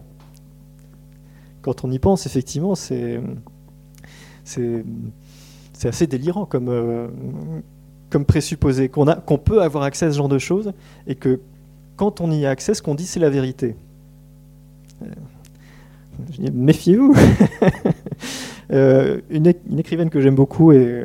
quand 1.65 1.83
on 1.83 1.89
y 1.89 1.97
pense, 1.97 2.27
effectivement, 2.27 2.75
c'est 2.75 3.19
c'est 4.43 4.83
assez 5.83 6.05
délirant 6.05 6.45
comme, 6.45 6.69
euh, 6.69 7.07
comme 8.11 8.23
présupposé, 8.23 8.87
qu'on 8.87 9.37
peut 9.39 9.63
avoir 9.63 9.83
accès 9.83 10.05
à 10.05 10.11
ce 10.11 10.17
genre 10.17 10.29
de 10.29 10.37
choses 10.37 10.73
et 11.07 11.15
que 11.15 11.41
quand 11.95 12.21
on 12.21 12.29
y 12.29 12.45
a 12.45 12.51
accès, 12.51 12.75
ce 12.75 12.83
qu'on 12.83 12.93
dit, 12.93 13.07
c'est 13.07 13.19
la 13.19 13.31
vérité. 13.31 13.75
Euh, 15.01 15.07
méfiez-vous. 16.53 17.15
Euh, 18.71 19.21
une, 19.29 19.45
écrivaine 19.77 20.09
que 20.09 20.19
j'aime 20.19 20.33
beaucoup 20.33 20.71
et 20.71 21.03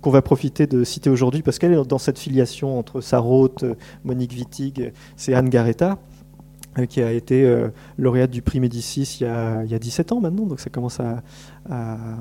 qu'on 0.00 0.10
va 0.10 0.22
profiter 0.22 0.68
de 0.68 0.84
citer 0.84 1.10
aujourd'hui 1.10 1.42
parce 1.42 1.58
qu'elle 1.58 1.72
est 1.72 1.84
dans 1.84 1.98
cette 1.98 2.16
filiation 2.16 2.78
entre 2.78 3.00
Sarraute, 3.00 3.64
Monique 4.04 4.34
Wittig, 4.34 4.92
c'est 5.16 5.34
Anne 5.34 5.48
Garetta. 5.48 5.98
Euh, 6.78 6.86
qui 6.86 7.00
a 7.00 7.12
été 7.12 7.44
euh, 7.44 7.68
lauréate 7.98 8.30
du 8.30 8.42
prix 8.42 8.58
Médicis 8.58 9.18
il 9.20 9.24
y, 9.24 9.26
a, 9.26 9.62
il 9.62 9.70
y, 9.70 9.74
a, 9.74 9.78
17 9.78 10.10
ans 10.10 10.20
maintenant, 10.20 10.44
donc 10.44 10.58
ça 10.58 10.70
commence 10.70 10.98
à, 10.98 11.22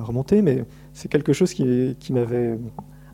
remonter, 0.04 0.42
mais 0.44 0.64
c'est 0.94 1.10
quelque 1.10 1.34
chose 1.34 1.54
qui, 1.54 1.96
qui 2.00 2.14
m'avait 2.14 2.58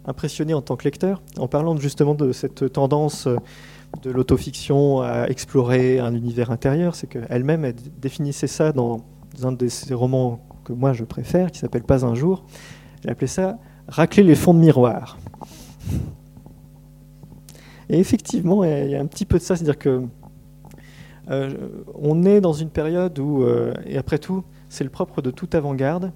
impressionné 0.05 0.53
en 0.53 0.61
tant 0.61 0.75
que 0.75 0.83
lecteur, 0.83 1.21
en 1.37 1.47
parlant 1.47 1.77
justement 1.77 2.13
de 2.13 2.33
cette 2.33 2.71
tendance 2.73 3.27
de 4.03 4.11
l'autofiction 4.11 5.01
à 5.01 5.27
explorer 5.27 5.99
un 5.99 6.13
univers 6.13 6.51
intérieur, 6.51 6.95
c'est 6.95 7.07
qu'elle-même 7.07 7.73
définissait 8.01 8.47
ça 8.47 8.71
dans 8.71 9.01
un 9.43 9.51
de 9.51 9.67
ses 9.67 9.93
romans 9.93 10.39
que 10.63 10.73
moi 10.73 10.93
je 10.93 11.03
préfère, 11.03 11.51
qui 11.51 11.59
s'appelle 11.59 11.83
Pas 11.83 12.05
un 12.05 12.15
jour, 12.15 12.45
elle 13.03 13.11
appelait 13.11 13.27
ça 13.27 13.57
Racler 13.87 14.23
les 14.23 14.35
fonds 14.35 14.53
de 14.53 14.59
miroir. 14.59 15.17
Et 17.89 17.99
effectivement, 17.99 18.63
il 18.63 18.91
y 18.91 18.95
a 18.95 19.01
un 19.01 19.07
petit 19.07 19.25
peu 19.25 19.39
de 19.39 19.43
ça, 19.43 19.55
c'est-à-dire 19.55 19.79
que 19.79 20.03
euh, 21.31 21.49
on 21.95 22.23
est 22.23 22.39
dans 22.39 22.53
une 22.53 22.69
période 22.69 23.17
où, 23.17 23.41
euh, 23.41 23.73
et 23.85 23.97
après 23.97 24.19
tout, 24.19 24.43
c'est 24.69 24.83
le 24.83 24.91
propre 24.91 25.23
de 25.23 25.31
toute 25.31 25.55
avant-garde, 25.55 26.11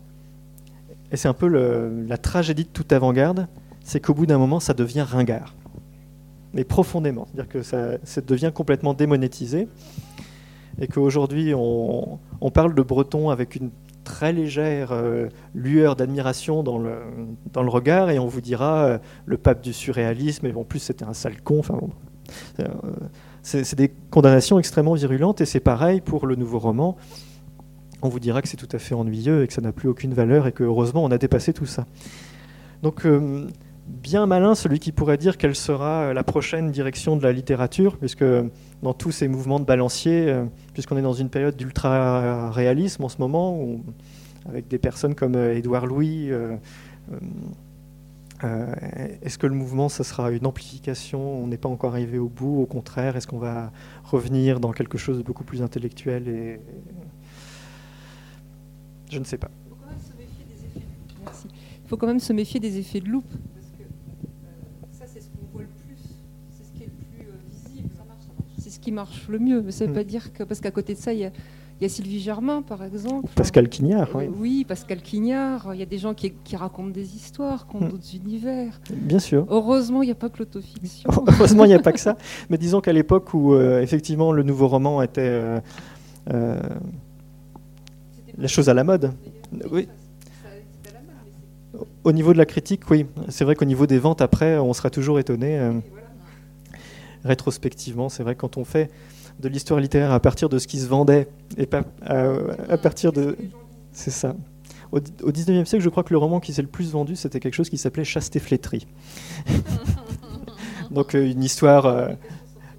et 1.12 1.18
c'est 1.18 1.28
un 1.28 1.34
peu 1.34 1.48
la 1.48 2.18
tragédie 2.18 2.64
de 2.64 2.70
toute 2.70 2.92
avant-garde, 2.94 3.48
c'est 3.84 4.00
qu'au 4.00 4.14
bout 4.14 4.28
d'un 4.28 4.38
moment, 4.38 4.60
ça 4.60 4.74
devient 4.74 5.02
ringard. 5.02 5.56
Mais 6.54 6.64
profondément. 6.64 7.28
C'est-à-dire 7.28 7.52
que 7.52 7.62
ça, 7.62 8.22
devient 8.22 8.52
complètement 8.54 8.94
démonétisé. 8.94 9.68
Et 10.80 10.88
qu'aujourd'hui, 10.88 11.54
on, 11.56 12.20
parle 12.54 12.76
de 12.76 12.82
Breton 12.82 13.30
avec 13.30 13.56
une 13.56 13.70
très 14.04 14.34
légère 14.34 14.92
euh, 14.92 15.30
lueur 15.56 15.96
d'admiration 15.96 16.62
dans 16.62 16.78
le, 16.78 16.98
dans 17.52 17.64
le 17.64 17.70
regard, 17.70 18.10
et 18.10 18.20
on 18.20 18.28
vous 18.28 18.42
dira 18.42 19.00
le 19.26 19.38
pape 19.38 19.62
du 19.62 19.72
surréalisme, 19.72 20.46
et 20.46 20.54
en 20.54 20.64
plus 20.64 20.80
c'était 20.80 21.06
un 21.06 21.14
sale 21.14 21.42
con. 21.42 21.60
Enfin, 21.60 21.80
c'est 23.44 23.76
des 23.76 23.92
condamnations 24.10 24.58
extrêmement 24.58 24.94
virulentes 24.94 25.42
et 25.42 25.46
c'est 25.46 25.60
pareil 25.60 26.02
pour 26.02 26.26
le 26.26 26.36
nouveau 26.36 26.60
roman. 26.60 26.96
On 28.02 28.10
vous 28.10 28.20
dira 28.20 28.42
que 28.42 28.48
c'est 28.48 28.58
tout 28.58 28.70
à 28.72 28.80
fait 28.80 28.96
ennuyeux 28.96 29.44
et 29.44 29.48
que 29.48 29.54
ça 29.54 29.62
n'a 29.62 29.72
plus 29.72 29.90
aucune 29.90 30.14
valeur 30.14 30.48
et 30.48 30.52
que 30.52 30.64
heureusement 30.64 31.04
on 31.04 31.12
a 31.12 31.18
dépassé 31.18 31.54
tout 31.54 31.66
ça. 31.66 31.86
Donc 32.82 33.06
euh, 33.06 33.48
bien 33.88 34.26
malin 34.26 34.56
celui 34.56 34.80
qui 34.80 34.92
pourrait 34.92 35.18
dire 35.18 35.38
quelle 35.38 35.56
sera 35.56 36.14
la 36.14 36.24
prochaine 36.24 36.72
direction 36.72 37.16
de 37.16 37.24
la 37.24 37.32
littérature, 37.32 37.98
puisque 37.98 38.26
dans 38.82 38.94
tous 38.94 39.12
ces 39.12 39.28
mouvements 39.28 39.60
de 39.60 39.66
balancier, 39.66 40.30
euh, 40.30 40.46
puisqu'on 40.74 40.98
est 40.98 41.02
dans 41.02 41.14
une 41.14 41.30
période 41.30 41.56
d'ultra-réalisme 41.56 43.04
en 43.04 43.10
ce 43.10 43.18
moment, 43.20 43.60
avec 44.48 44.68
des 44.68 44.78
personnes 44.78 45.16
comme 45.16 45.36
euh, 45.36 45.56
Édouard 45.56 45.86
Louis, 45.86 46.30
euh, 46.32 46.58
est-ce 49.22 49.38
que 49.38 49.48
le 49.48 49.56
mouvement, 49.56 49.88
ça 49.88 50.04
sera 50.04 50.32
une 50.32 50.46
amplification? 50.46 51.44
On 51.44 51.48
n'est 51.48 51.58
pas 51.58 51.70
encore 51.70 51.94
arrivé 51.94 52.18
au 52.18 52.28
bout. 52.28 52.62
Au 52.62 52.66
contraire, 52.66 53.16
est-ce 53.16 53.26
qu'on 53.26 53.38
va 53.38 53.72
revenir 54.04 54.60
dans 54.60 54.74
quelque 54.74 54.98
chose 54.98 55.18
de 55.18 55.24
beaucoup 55.24 55.46
plus 55.46 55.62
intellectuel 55.62 56.28
et... 56.28 56.60
Je 59.10 59.20
ne 59.20 59.24
sais 59.24 59.38
pas. 59.38 59.52
Il 61.84 61.88
faut 61.88 61.96
quand 61.96 62.08
même 62.08 62.20
se 62.20 62.34
méfier 62.34 62.60
des 62.60 62.80
effets 62.80 63.00
de 63.00 63.08
loupe. 63.08 63.32
Ce 68.74 68.80
qui 68.80 68.92
marche 68.92 69.28
le 69.30 69.40
mieux. 69.40 69.62
Mais 69.62 69.72
ça 69.72 69.86
ne 69.86 69.90
veut 69.90 69.94
mm. 69.94 69.98
pas 69.98 70.04
dire 70.04 70.34
que. 70.34 70.44
Parce 70.44 70.60
qu'à 70.60 70.72
côté 70.72 70.94
de 70.94 71.00
ça, 71.00 71.14
il 71.14 71.20
y 71.20 71.26
a 71.26 71.32
il 71.80 71.84
y 71.84 71.86
a 71.88 71.90
Sylvie 71.90 72.22
Germain, 72.22 72.62
par 72.62 72.84
exemple. 72.84 73.30
Pascal 73.36 73.68
Quignard, 73.68 74.08
oui. 74.16 74.26
Oui, 74.40 74.66
Pascal 74.66 75.02
Quignard. 75.02 75.74
Il 75.74 75.80
y 75.80 75.84
a 75.84 75.86
des 75.86 75.98
gens 75.98 76.14
qui, 76.14 76.34
racontent 76.56 76.90
des 76.90 77.16
histoires, 77.16 77.68
qui 77.68 77.76
ont 77.76 77.82
hmm. 77.82 77.90
d'autres 77.90 78.16
univers. 78.16 78.80
Bien 78.90 79.20
sûr. 79.20 79.46
Heureusement, 79.50 80.02
il 80.04 80.06
n'y 80.06 80.12
a 80.12 80.16
pas 80.16 80.30
que 80.30 80.40
l'autofiction. 80.40 81.10
Heureusement, 81.28 81.66
il 81.66 81.70
n'y 81.70 81.74
a 81.74 81.80
pas 81.80 81.92
que 81.92 82.00
ça. 82.00 82.16
Mais 82.50 82.58
disons 82.58 82.80
qu'à 82.80 82.94
l'époque 82.94 83.34
où, 83.34 83.54
euh, 83.54 83.82
effectivement, 83.82 84.32
le 84.32 84.44
nouveau 84.44 84.68
roman 84.68 85.02
était 85.02 85.22
euh, 85.24 85.60
euh, 86.32 86.62
la 88.38 88.48
chose 88.48 88.70
à 88.70 88.74
la 88.74 88.84
mode. 88.84 89.12
Oui. 89.72 89.88
Au 92.04 92.12
niveau 92.12 92.34
de 92.34 92.38
la 92.38 92.46
critique, 92.46 92.90
oui. 92.92 93.08
C'est 93.30 93.46
vrai 93.46 93.56
qu'au 93.56 93.66
niveau 93.66 93.88
des 93.88 93.98
ventes, 93.98 94.22
après, 94.22 94.58
on 94.58 94.74
sera 94.74 94.90
toujours 94.90 95.20
étonné. 95.20 95.60
Rétrospectivement, 97.24 98.10
c'est 98.10 98.24
vrai 98.24 98.36
quand 98.36 98.58
on 98.58 98.66
fait 98.66 98.92
de 99.40 99.50
l'histoire 99.50 99.80
littéraire 99.80 100.12
à 100.12 100.20
partir 100.20 100.50
de 100.50 100.60
ce 100.60 100.68
qui 100.68 100.80
se 100.80 100.88
vendait 100.88 101.28
et 101.58 101.66
pas 101.66 101.84
à, 102.02 102.78
partir 102.78 103.14
de. 103.14 103.38
C'est 103.92 104.12
ça. 104.12 104.36
Au, 104.92 104.98
au 104.98 105.32
19e 105.32 105.66
siècle, 105.66 105.84
je 105.84 105.90
crois 105.90 106.04
que 106.04 106.14
le 106.14 106.18
roman 106.18 106.40
qui 106.40 106.54
s'est 106.54 106.62
le 106.62 106.68
plus 106.68 106.92
vendu, 106.92 107.16
c'était 107.16 107.40
quelque 107.40 107.56
chose 107.56 107.70
qui 107.70 107.78
s'appelait 107.78 108.04
Chaste 108.04 108.36
et 108.36 108.40
flétrie. 108.40 108.88
Donc 110.92 111.16
euh, 111.16 111.30
une 111.30 111.44
histoire. 111.44 111.86
Euh, 111.86 112.10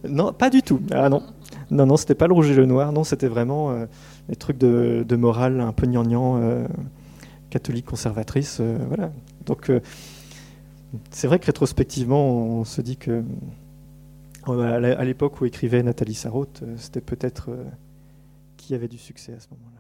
non, 0.09 0.33
pas 0.33 0.51
du 0.51 0.63
tout. 0.63 0.81
Ah 0.93 1.09
non. 1.09 1.23
Non, 1.71 1.87
non, 1.87 1.97
c'était 1.97 2.15
pas 2.15 2.27
le 2.27 2.35
rouge 2.35 2.51
et 2.51 2.55
le 2.55 2.67
noir. 2.67 2.93
Non, 2.93 3.05
c'était 3.05 3.27
vraiment 3.27 3.71
euh, 3.71 3.87
des 4.29 4.37
trucs 4.37 4.59
de, 4.59 5.17
morale 5.17 5.61
un 5.61 5.73
peu 5.73 5.87
gnangnan, 5.87 6.67
catholique 7.51 7.87
conservatrice. 7.87 8.61
voilà. 8.89 9.11
Donc, 9.47 9.73
c'est 11.11 11.27
vrai 11.27 11.39
que 11.39 11.47
rétrospectivement, 11.47 12.23
on 12.23 12.65
se 12.65 12.83
dit 12.83 12.97
que 12.97 13.25
à 14.53 15.05
l'époque 15.05 15.41
où 15.41 15.47
écrivait 15.47 15.83
Nathalie 15.83 16.15
Sarraute, 16.15 16.63
c'était 16.77 17.01
peut-être 17.01 17.51
qui 18.57 18.75
avait 18.75 18.89
du 18.89 18.99
succès 18.99 19.35
à 19.35 19.41
ce 19.41 19.49
moment-là. 19.51 19.74